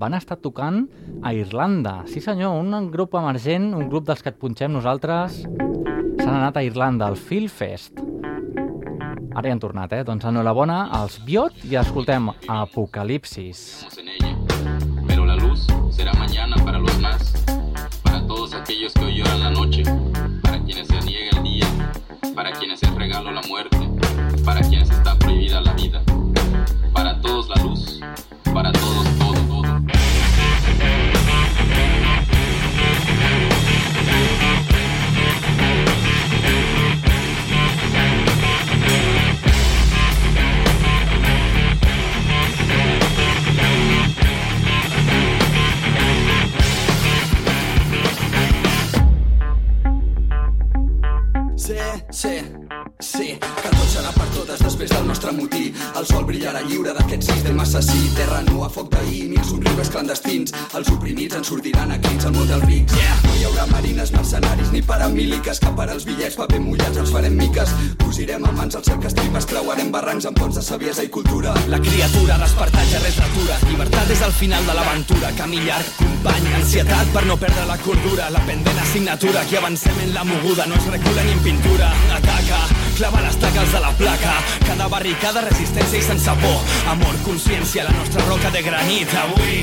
[0.00, 0.86] van estar tocant
[1.20, 2.00] a Irlanda.
[2.08, 5.42] Sí senyor, un grup emergent, un grup dels que et punxem nosaltres,
[6.30, 7.98] s'han anat a Irlanda, al Phil Fest.
[9.34, 10.04] Ara ja han tornat, eh?
[10.06, 13.86] Doncs enhorabona als Biot i escoltem Apocalipsis.
[15.08, 17.34] Pero la luz será mañana para los más,
[18.04, 19.82] para todos aquellos que hoy lloran la noche,
[20.42, 21.66] para quienes se niega el día,
[22.34, 23.78] para quienes es regalo la muerte,
[24.44, 26.00] para quienes está prohibida la vida.
[53.10, 55.70] Sí, que tot serà per totes després del nostre motí.
[55.98, 58.00] El sol brillarà lliure d'aquest sistema assassí.
[58.16, 60.54] Terra nua, foc d'ahir, ni els somriures clandestins.
[60.78, 62.96] Els oprimits en sortiran a crits al món dels rics.
[62.98, 63.16] Yeah.
[63.26, 67.36] No hi haurà marines, mercenaris ni paramíliques que per als bitllets paper mullats els farem
[67.40, 67.74] miques.
[68.04, 71.54] Cosirem a mans els cercastripes, creuarem barrancs amb ponts de saviesa i cultura.
[71.72, 73.58] La criatura despertat ja res natura.
[73.66, 78.30] Llibertat és el final de l'aventura, camí llarg, company, ansietat per no perdre la cordura,
[78.30, 82.62] la pendent assignatura, que avancem en la moguda, no es recula ni en pintura, ataca,
[83.00, 84.32] clava les taques de la placa,
[84.66, 86.58] cada barricada, resistència i sense por,
[86.92, 89.62] amor, consciència, la nostra roca de granit, avui,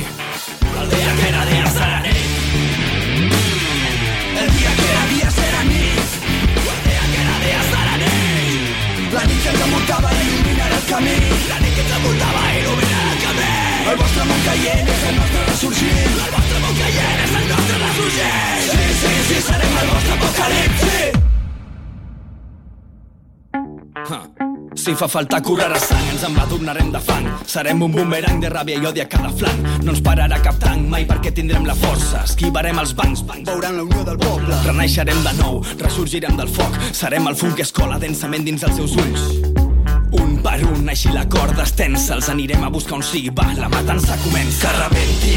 [0.81, 2.17] el dia que era dia serà nit.
[4.41, 6.17] El dia que era dia serà nit,
[6.63, 9.13] el dia que era dia serà nit.
[9.13, 11.15] La nit que envoltava il·luminarà el camí,
[11.51, 13.53] la nit que envoltava il·luminarà el camí.
[13.93, 17.79] El vostre món caient és el nostre ressorgint, el vostre món caient és el nostre
[17.85, 18.67] ressorgint.
[18.71, 21.26] Sí, sí, sí, serem el vostre apocalipsi.
[24.77, 27.25] Si fa falta curar a sang, ens embadurnarem de fang.
[27.45, 29.67] Serem un boomerang de ràbia i odi a cada flanc.
[29.83, 32.23] No ens pararà cap tanc, mai perquè tindrem la força.
[32.23, 33.49] Esquivarem els bancs, bancs.
[33.49, 34.63] veuran la unió del poble.
[34.63, 36.79] Renaixerem de nou, ressorgirem del foc.
[36.93, 39.56] Serem el fum que es cola densament dins els seus ulls.
[40.57, 43.67] Per un, així la corda es tensa, els anirem a buscar on sigui, va, la
[43.69, 44.71] matança comença.
[44.71, 45.35] Que rebenti,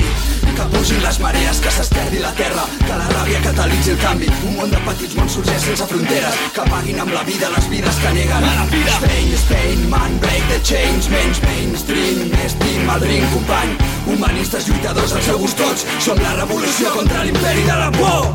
[0.57, 4.57] que pugin les marees, que s'esperdi la terra, que la ràbia catalitzi el canvi, un
[4.57, 8.15] món de petits mons sorgeix sense fronteres, que paguin amb la vida les vides que
[8.17, 8.49] neguen.
[8.49, 8.97] A la vida.
[8.97, 13.77] Spain, Spain, man, break the chains, menys mainstream, més team, el ring, company,
[14.15, 18.29] humanistes lluitadors als seus tots, som la revolució contra l'imperi de la por.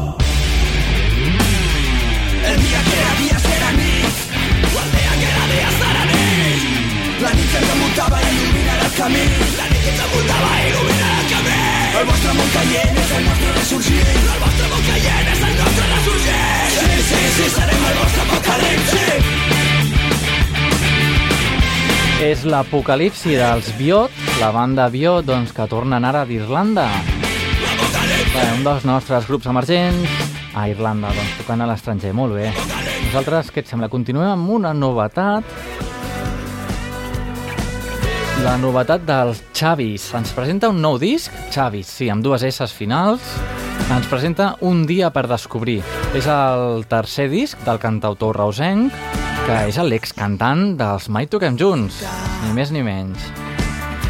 [2.45, 3.54] El dia que dia serà
[7.25, 9.21] La nit que ens envoltava il·luminarà el camí,
[9.57, 11.55] la nit que ens envoltava il·luminarà el camí.
[11.95, 15.85] El vostre món caient és el nostre ressorgint, el vostre món caient és el nostre
[15.89, 16.69] ressorgint.
[16.75, 19.07] Sí, sí, sí, serem el vostre apocalipsi.
[22.29, 24.13] És l'apocalipsi dels Biot,
[24.43, 26.85] la banda Biot, doncs, que tornen ara d'Irlanda.
[28.53, 30.09] Un dels nostres grups emergents
[30.53, 32.13] a Irlanda, doncs, tocant a l'estranger.
[32.13, 32.51] Molt bé.
[33.07, 33.89] Nosaltres, què et sembla?
[33.89, 35.74] Continuem amb una novetat.
[38.45, 40.03] La novetat dels Xavis.
[40.13, 43.23] Ens presenta un nou disc, Xavis, sí, amb dues S finals.
[43.89, 45.79] Ens presenta Un dia per descobrir.
[46.13, 48.93] És el tercer disc del cantautor reusenc,
[49.47, 52.03] que és l'excantant dels Mai Toquem Junts,
[52.43, 53.25] ni més ni menys.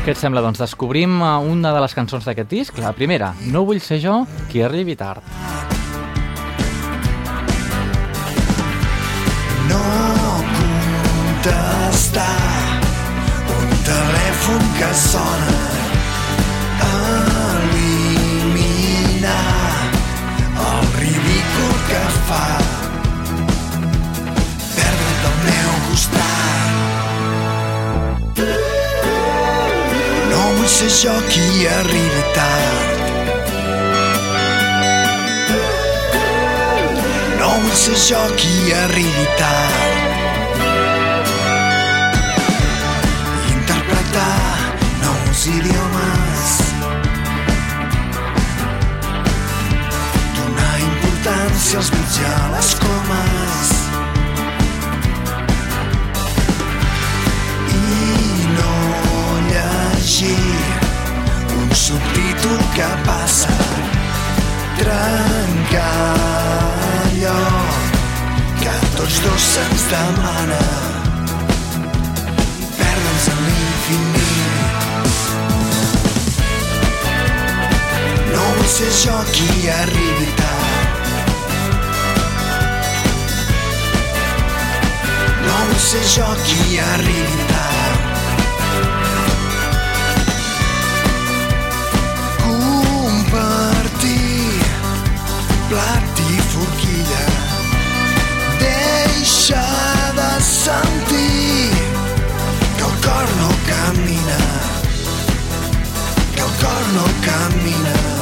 [0.04, 0.44] Què et sembla?
[0.44, 2.84] Doncs descobrim eh, una de les cançons d'aquest disc.
[2.84, 5.24] La primera, No vull ser jo qui arribi tard.
[9.72, 9.80] No
[11.40, 12.55] contestar
[14.78, 15.58] que sona
[17.64, 18.74] eliminar
[20.68, 22.48] el ridícul que fa.
[24.76, 26.72] Perdre't del meu costat.
[30.32, 31.48] No vull ser jo qui
[31.80, 32.90] arribi tard.
[37.40, 39.95] No vull ser jo qui arribi tard
[45.46, 46.74] nous idiomes.
[50.36, 53.70] Donar importància als i a les comes.
[57.74, 58.74] I no
[59.52, 60.38] llegir
[61.60, 63.56] un subtítol que passa
[64.78, 66.18] trencar
[67.06, 67.40] allò
[68.62, 70.95] que tots dos se'ns demana
[78.66, 78.92] vull
[85.82, 88.00] ser jo qui arribi tard.
[92.44, 94.10] Compartir
[95.70, 97.26] plat i forquilla.
[98.64, 99.68] Deixa
[100.20, 101.70] de sentir
[102.78, 104.42] que el cor no camina,
[106.36, 108.15] que el cor no camina.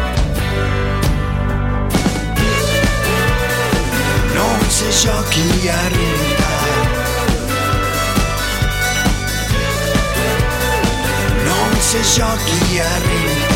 [4.34, 4.94] No vull ser
[12.12, 13.53] jo qui arribi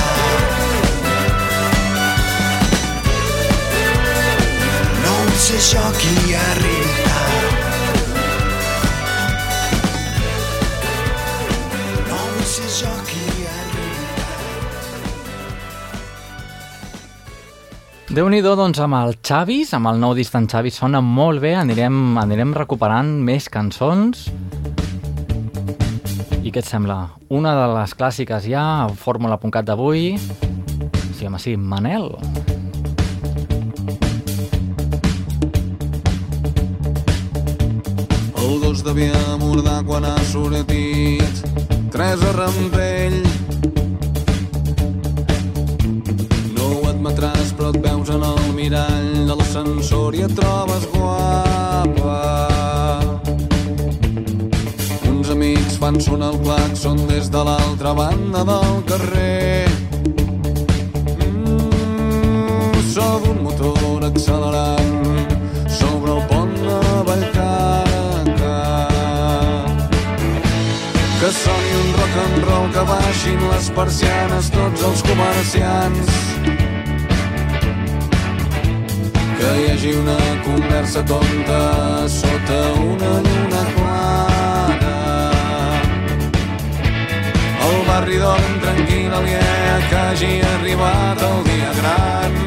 [5.39, 7.07] ser jo qui arribi
[18.09, 22.17] Déu-n'hi-do, doncs, amb el Xavis, amb el nou disc d'en Xavi, sona molt bé, anirem,
[22.19, 24.25] anirem recuperant més cançons.
[26.41, 27.03] I què et sembla?
[27.29, 30.17] Una de les clàssiques ja, a Fórmula.cat d'avui,
[31.19, 32.13] Sí, home, sí, Manel.
[32.15, 32.58] El
[38.69, 41.37] gos devia mordar quan ha sortit.
[41.91, 43.23] Teresa Rampell.
[46.53, 52.19] No ho admetràs però et veus en el mirall de l'ascensor i et trobes guapa.
[55.09, 59.65] Uns amics fan sonar el claxon des de l'altra banda del carrer.
[61.25, 64.98] Mm, Soc un motor accelerant
[71.29, 76.13] que soni un rock and roll que baixin les persianes tots els comerciants.
[79.41, 80.17] Que hi hagi una
[80.47, 81.59] conversa tonta
[82.15, 84.95] sota una lluna clara.
[87.69, 89.45] El barri dorm tranquil aliè
[89.91, 92.43] que hagi arribat el dia gran.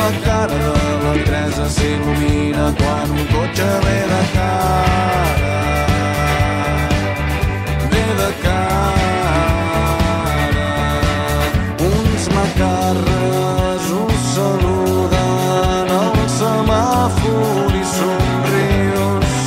[0.00, 5.58] La cara de la Teresa s'il·lumina quan un cotxe ve de cara.
[7.92, 9.42] Ve de cara.
[11.88, 19.38] Uns macarres us saluden al semàfor i somrius.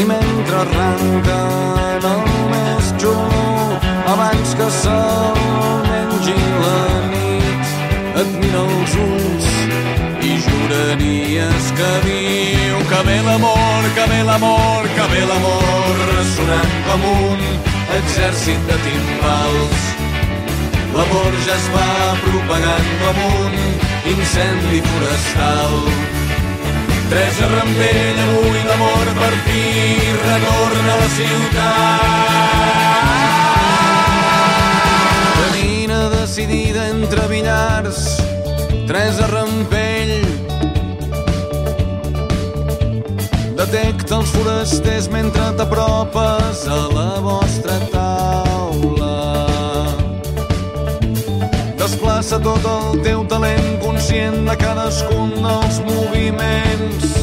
[0.00, 3.48] I mentre arranquen el més xulo
[4.14, 5.35] abans que se'l
[8.26, 9.48] et mira els ulls
[10.26, 15.96] i juraries que viu que ve l'amor, que ve l'amor, que ve l'amor
[16.34, 17.40] sonant com un
[17.98, 19.82] exèrcit de timbals
[20.96, 21.88] l'amor ja es va
[22.26, 23.54] propagant com un
[24.14, 25.74] incendi forestal
[27.08, 29.62] Teresa Rampell, avui l'amor per fi
[30.26, 32.66] retorna a la ciutat.
[36.36, 38.18] Decidida entre billars,
[38.86, 40.20] Teresa Rampell.
[43.56, 49.16] Detecta els forasters mentre t'apropes a la vostra taula.
[51.80, 57.16] Desplaça tot el teu talent conscient de cadascun dels moviments.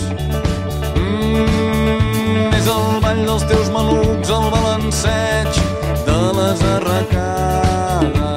[0.98, 5.66] Mm, és el ball dels teus malucs, el balanceig
[6.02, 8.33] de les arracades.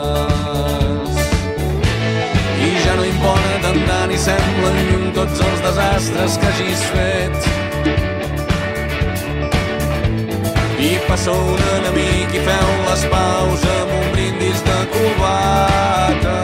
[3.88, 7.36] Tant ni semblen lluny tots els desastres que hagis fet.
[10.76, 16.36] I passa un enemic i feu les paus amb un brindis de cubates.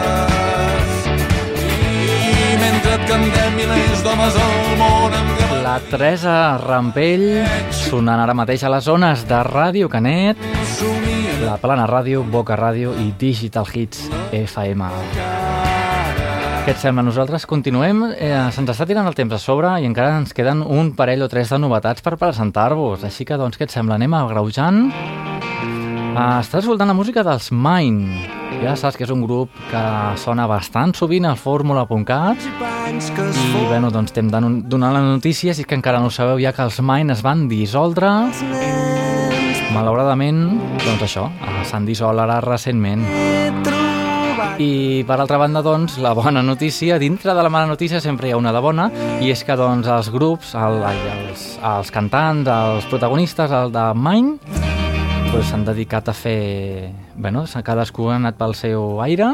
[2.03, 5.29] I mentre et cantem milers d'homes al món amb
[5.63, 7.29] La Teresa Rampell,
[7.71, 10.37] sonant ara mateix a les zones de Ràdio Canet,
[11.45, 15.42] la Plana Ràdio, Boca Ràdio i Digital Hits FM.
[16.63, 17.03] Què et sembla?
[17.03, 20.93] Nosaltres continuem, eh, se'ns està tirant el temps a sobre i encara ens queden un
[20.95, 23.03] parell o tres de novetats per presentar-vos.
[23.03, 23.95] Així que, doncs, què et sembla?
[23.99, 24.85] Anem agreujant.
[26.13, 28.29] Uh, estàs escoltant la música dels Mine.
[28.63, 29.83] Ja saps que és un grup que
[30.21, 35.75] sona bastant sovint al fórmula.cat i, bueno, doncs estem don- donant les notícies i que
[35.75, 38.07] encara no ho sabeu ja que els Mine es van dissoldre.
[39.73, 40.45] Malauradament,
[40.85, 43.03] doncs això, eh, s'han dissolt ara recentment.
[44.61, 48.33] I per altra banda, doncs, la bona notícia, dintre de la mala notícia sempre hi
[48.33, 48.89] ha una de bona,
[49.21, 54.37] i és que doncs els grups, el, els, els cantants, els protagonistes, el de Mine,
[55.31, 56.91] doncs s'han dedicat a fer...
[57.15, 59.33] Bueno, cadascú ha anat pel seu aire,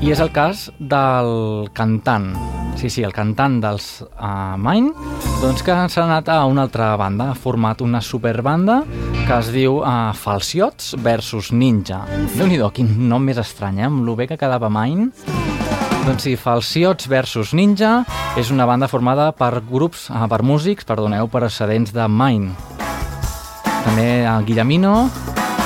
[0.00, 2.34] i és el cas del cantant,
[2.76, 4.92] sí, sí, el cantant dels uh, Mine,
[5.40, 8.82] doncs que s'ha anat a una altra banda, ha format una superbanda
[9.26, 12.04] que es diu uh, Falciots versus Ninja.
[12.36, 13.88] déu nhi quin nom més estrany, eh?
[13.88, 15.08] amb lo bé que quedava Mine.
[16.06, 18.04] Doncs sí, Falciots versus Ninja
[18.38, 22.54] és una banda formada per grups, uh, per músics, perdoneu, procedents de Mine.
[23.82, 24.94] També el Guillemino,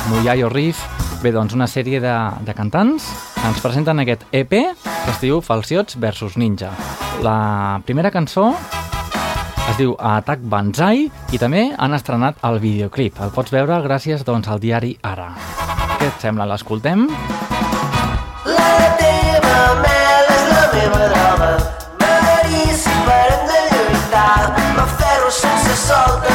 [0.08, 0.80] Muyayo Riff,
[1.20, 3.12] bé, doncs una sèrie de, de cantants
[3.44, 6.72] ens presenten aquest EP que es diu Falciots versus Ninja.
[7.20, 8.54] La primera cançó
[9.70, 11.04] es diu Atac Banzai
[11.34, 13.20] i també han estrenat el videoclip.
[13.22, 15.30] El pots veure gràcies doncs, al diari Ara.
[16.00, 16.48] Què et sembla?
[16.50, 17.06] L'escoltem?
[18.48, 21.52] La teva mel és la meva droga.
[22.02, 24.50] Marís, parem de lluitar.
[24.78, 26.29] M'aferro sense solta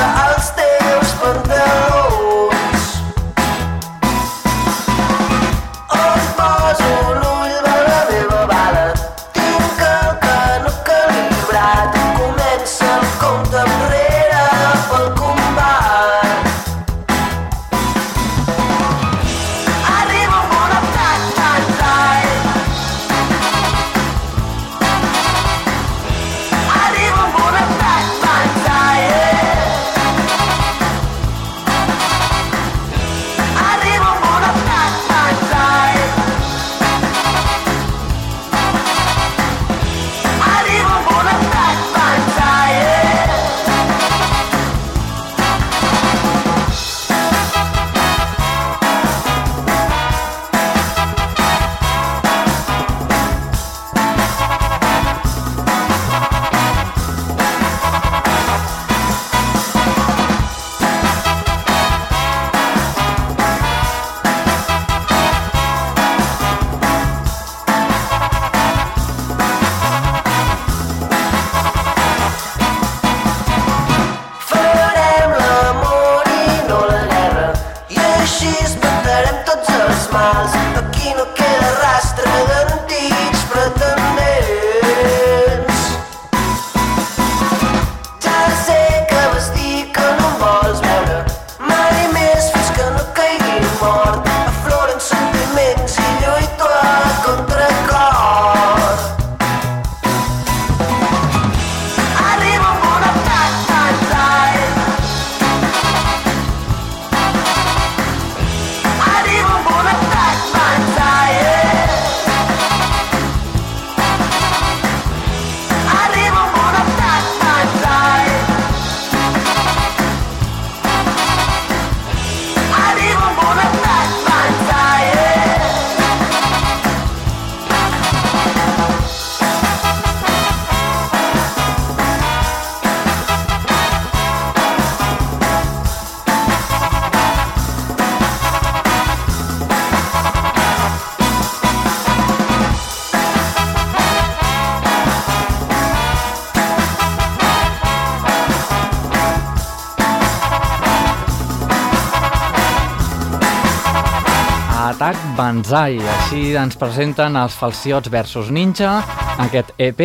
[155.45, 155.99] Banzai.
[156.01, 158.95] Així ens presenten els Falciots versus Ninja,
[159.43, 159.99] aquest EP,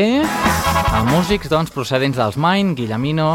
[0.92, 3.30] amb músics doncs, procedents dels Mine, Guillemino,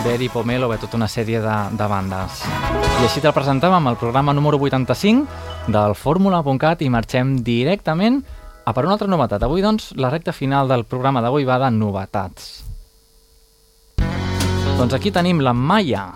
[0.00, 2.40] Beri, Pomelo, bé, tota una sèrie de, de bandes.
[3.02, 8.22] I així te'l presentàvem al programa número 85 del Fórmula.cat i marxem directament
[8.64, 9.44] a per una altra novetat.
[9.44, 12.50] Avui, doncs, la recta final del programa d'avui va de novetats.
[14.80, 16.08] Doncs aquí tenim la Maya.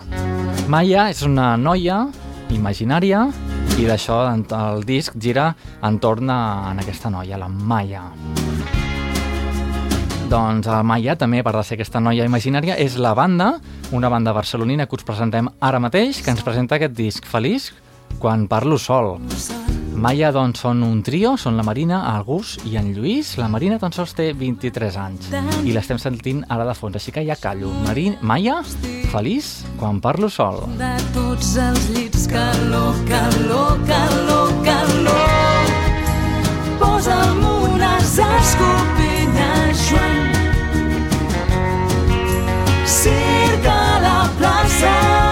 [0.73, 2.07] Maya és una noia
[2.49, 3.27] imaginària
[3.75, 5.49] i d'això el disc gira
[5.83, 6.39] entorn a
[6.71, 8.05] en aquesta noia, la Maya.
[10.31, 13.51] Doncs la Maya també, per ser aquesta noia imaginària, és la banda,
[13.91, 17.73] una banda barcelonina que us presentem ara mateix, que ens presenta aquest disc feliç
[18.19, 19.17] quan parlo sol.
[19.95, 23.37] Maya doncs són un trio, són la Marina, el Gus i en Lluís.
[23.39, 25.29] La Marina tan sols té 23 anys
[25.63, 27.71] i l'estem sentint ara de fons, així que ja callo.
[27.87, 28.59] Marin, Maya,
[29.13, 30.65] feliç quan parlo sol.
[30.79, 35.73] de tots els llits calor, calor, calor, calor
[36.79, 40.17] posa'm unes escopinyes Joan
[42.85, 45.24] circ a la plaça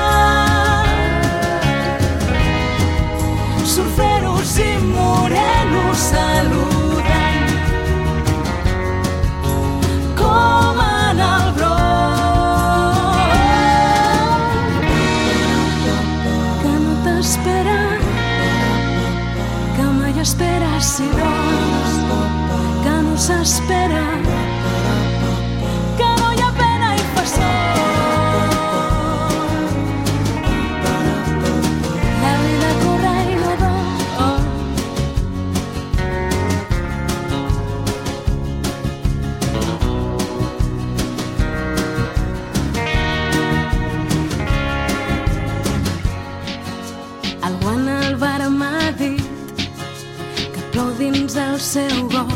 [51.34, 52.34] dins el seu got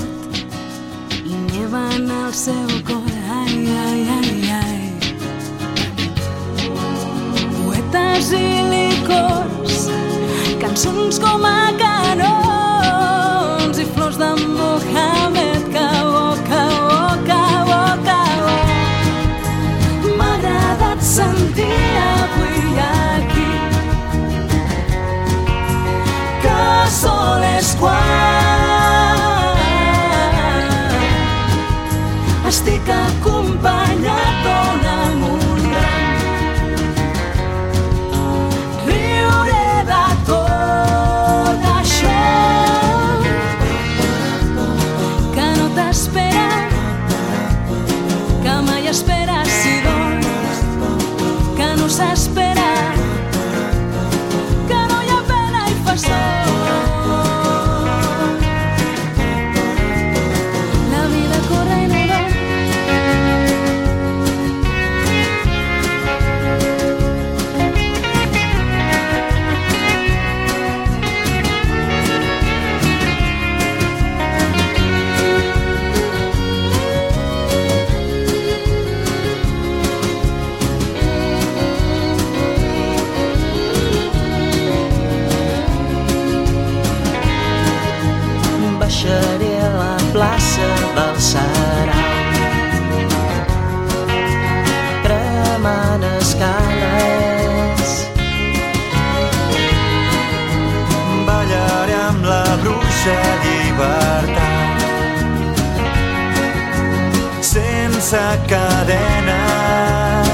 [1.26, 3.04] i neva en el seu cor.
[3.30, 4.82] Ai, ai, ai, ai.
[7.54, 9.89] Poetes i licors,
[10.62, 14.32] cançons com a canons i flors de
[103.78, 104.82] llibertat.
[107.42, 108.18] Sense
[108.48, 110.28] cadenes.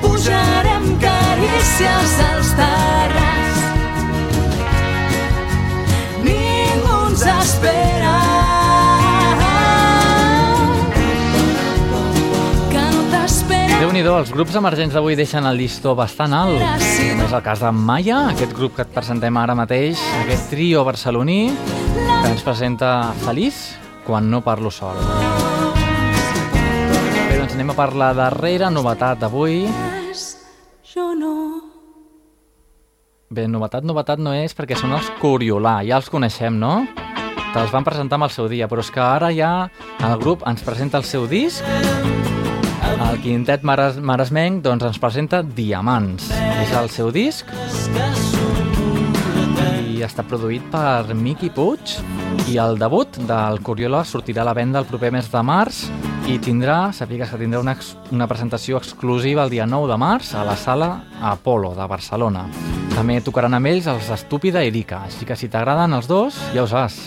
[0.00, 2.25] Pujarem carícies
[13.96, 16.58] nhi els grups emergents d'avui deixen el llistó bastant alt.
[16.60, 17.20] Gràcies.
[17.24, 21.48] És el cas de Maya, aquest grup que et presentem ara mateix, aquest trio barceloní
[21.94, 23.56] que ens presenta Feliç
[24.04, 24.98] quan no parlo sol.
[26.52, 29.64] Bé, doncs anem a per la darrera novetat d'avui.
[33.30, 36.84] Bé, novetat, novetat no és perquè són els Coriolà, ja els coneixem, no?
[37.56, 39.70] Te'ls van presentar amb el seu dia, però és que ara ja
[40.04, 41.64] el grup ens presenta el seu disc
[43.10, 46.30] el quintet Mares, Maresmenc doncs, ens presenta Diamants.
[46.62, 47.48] És el seu disc
[49.96, 51.94] i està produït per Miqui Puig
[52.52, 55.86] i el debut del Coriola sortirà a la venda el proper mes de març
[56.28, 57.76] i tindrà, sàpigues que tindrà una,
[58.12, 60.90] una presentació exclusiva el dia 9 de març a la sala
[61.22, 62.44] Apolo de Barcelona.
[62.92, 66.64] També tocaran amb ells els Estúpida i Erika, així que si t'agraden els dos, ja
[66.64, 67.00] ho saps.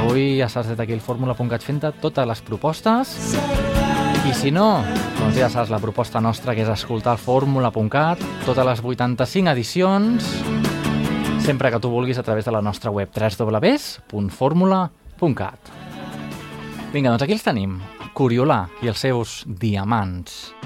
[0.00, 3.75] Avui ja saps des d'aquí el fórmula.cat fent totes les propostes
[4.26, 4.82] i si no,
[5.20, 10.24] doncs ja saps la proposta nostra que és escoltar fórmula.cat, totes les 85 edicions,
[11.46, 15.58] sempre que tu vulguis a través de la nostra web www.formula.cat.
[16.92, 17.80] Vinga, doncs aquí els tenim.
[18.16, 20.56] Coriolà i els seus diamants.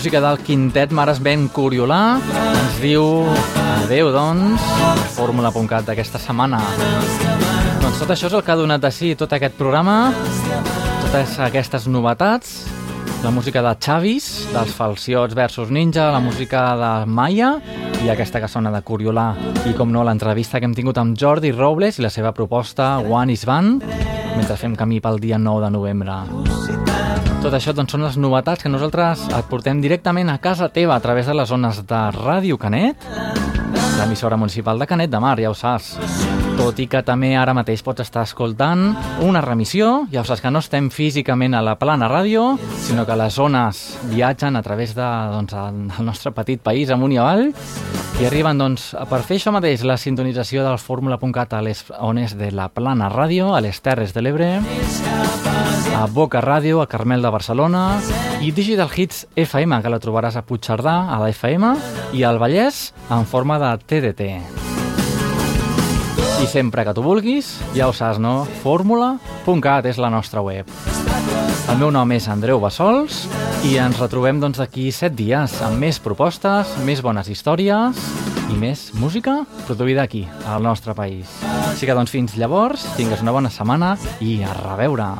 [0.00, 3.02] Música del quintet Mares Ben Coriolà ens diu
[3.82, 4.62] adeu, doncs,
[5.12, 6.56] fórmula.cat d'aquesta setmana.
[7.82, 10.14] Doncs tot això és el que ha donat de si tot aquest programa,
[11.02, 12.54] totes aquestes novetats,
[13.20, 17.58] la música de Chavis, dels Falciots versus Ninja, la música de Maya
[18.00, 19.34] i aquesta que sona de Coriolà.
[19.68, 23.36] I, com no, l'entrevista que hem tingut amb Jordi Robles i la seva proposta One
[23.36, 23.84] is Band,
[24.32, 26.69] mentre fem camí pel dia 9 de novembre.
[27.40, 31.00] Tot això doncs, són les novetats que nosaltres et portem directament a casa teva a
[31.00, 33.08] través de les zones de Ràdio Canet,
[33.96, 35.94] l'emissora municipal de Canet de Mar, ja ho saps.
[36.60, 38.90] Tot i que també ara mateix pots estar escoltant
[39.24, 43.32] una remissió, ja saps que no estem físicament a la plana ràdio, sinó que les
[43.32, 43.80] zones
[44.10, 47.46] viatgen a través de, doncs, del nostre petit país, amunt i avall,
[48.20, 52.52] i arriben doncs, per fer això mateix la sintonització del fórmula.cat a les ones de
[52.52, 54.52] la plana ràdio, a les Terres de l'Ebre,
[55.96, 57.86] a Boca Ràdio, a Carmel de Barcelona
[58.44, 61.72] i Digital Hits FM, que la trobaràs a Puigcerdà, a la FM,
[62.12, 64.69] i al Vallès en forma de TDT.
[66.40, 68.46] I sempre que tu vulguis, ja ho saps, no?
[68.62, 70.68] Fórmula.cat és la nostra web.
[71.68, 73.26] El meu nom és Andreu Bassols
[73.68, 78.00] i ens retrobem doncs d'aquí 7 dies amb més propostes, més bones històries
[78.48, 81.28] i més música produïda aquí, al nostre país.
[81.68, 85.12] Així que doncs fins llavors, tingues una bona setmana i a reveure!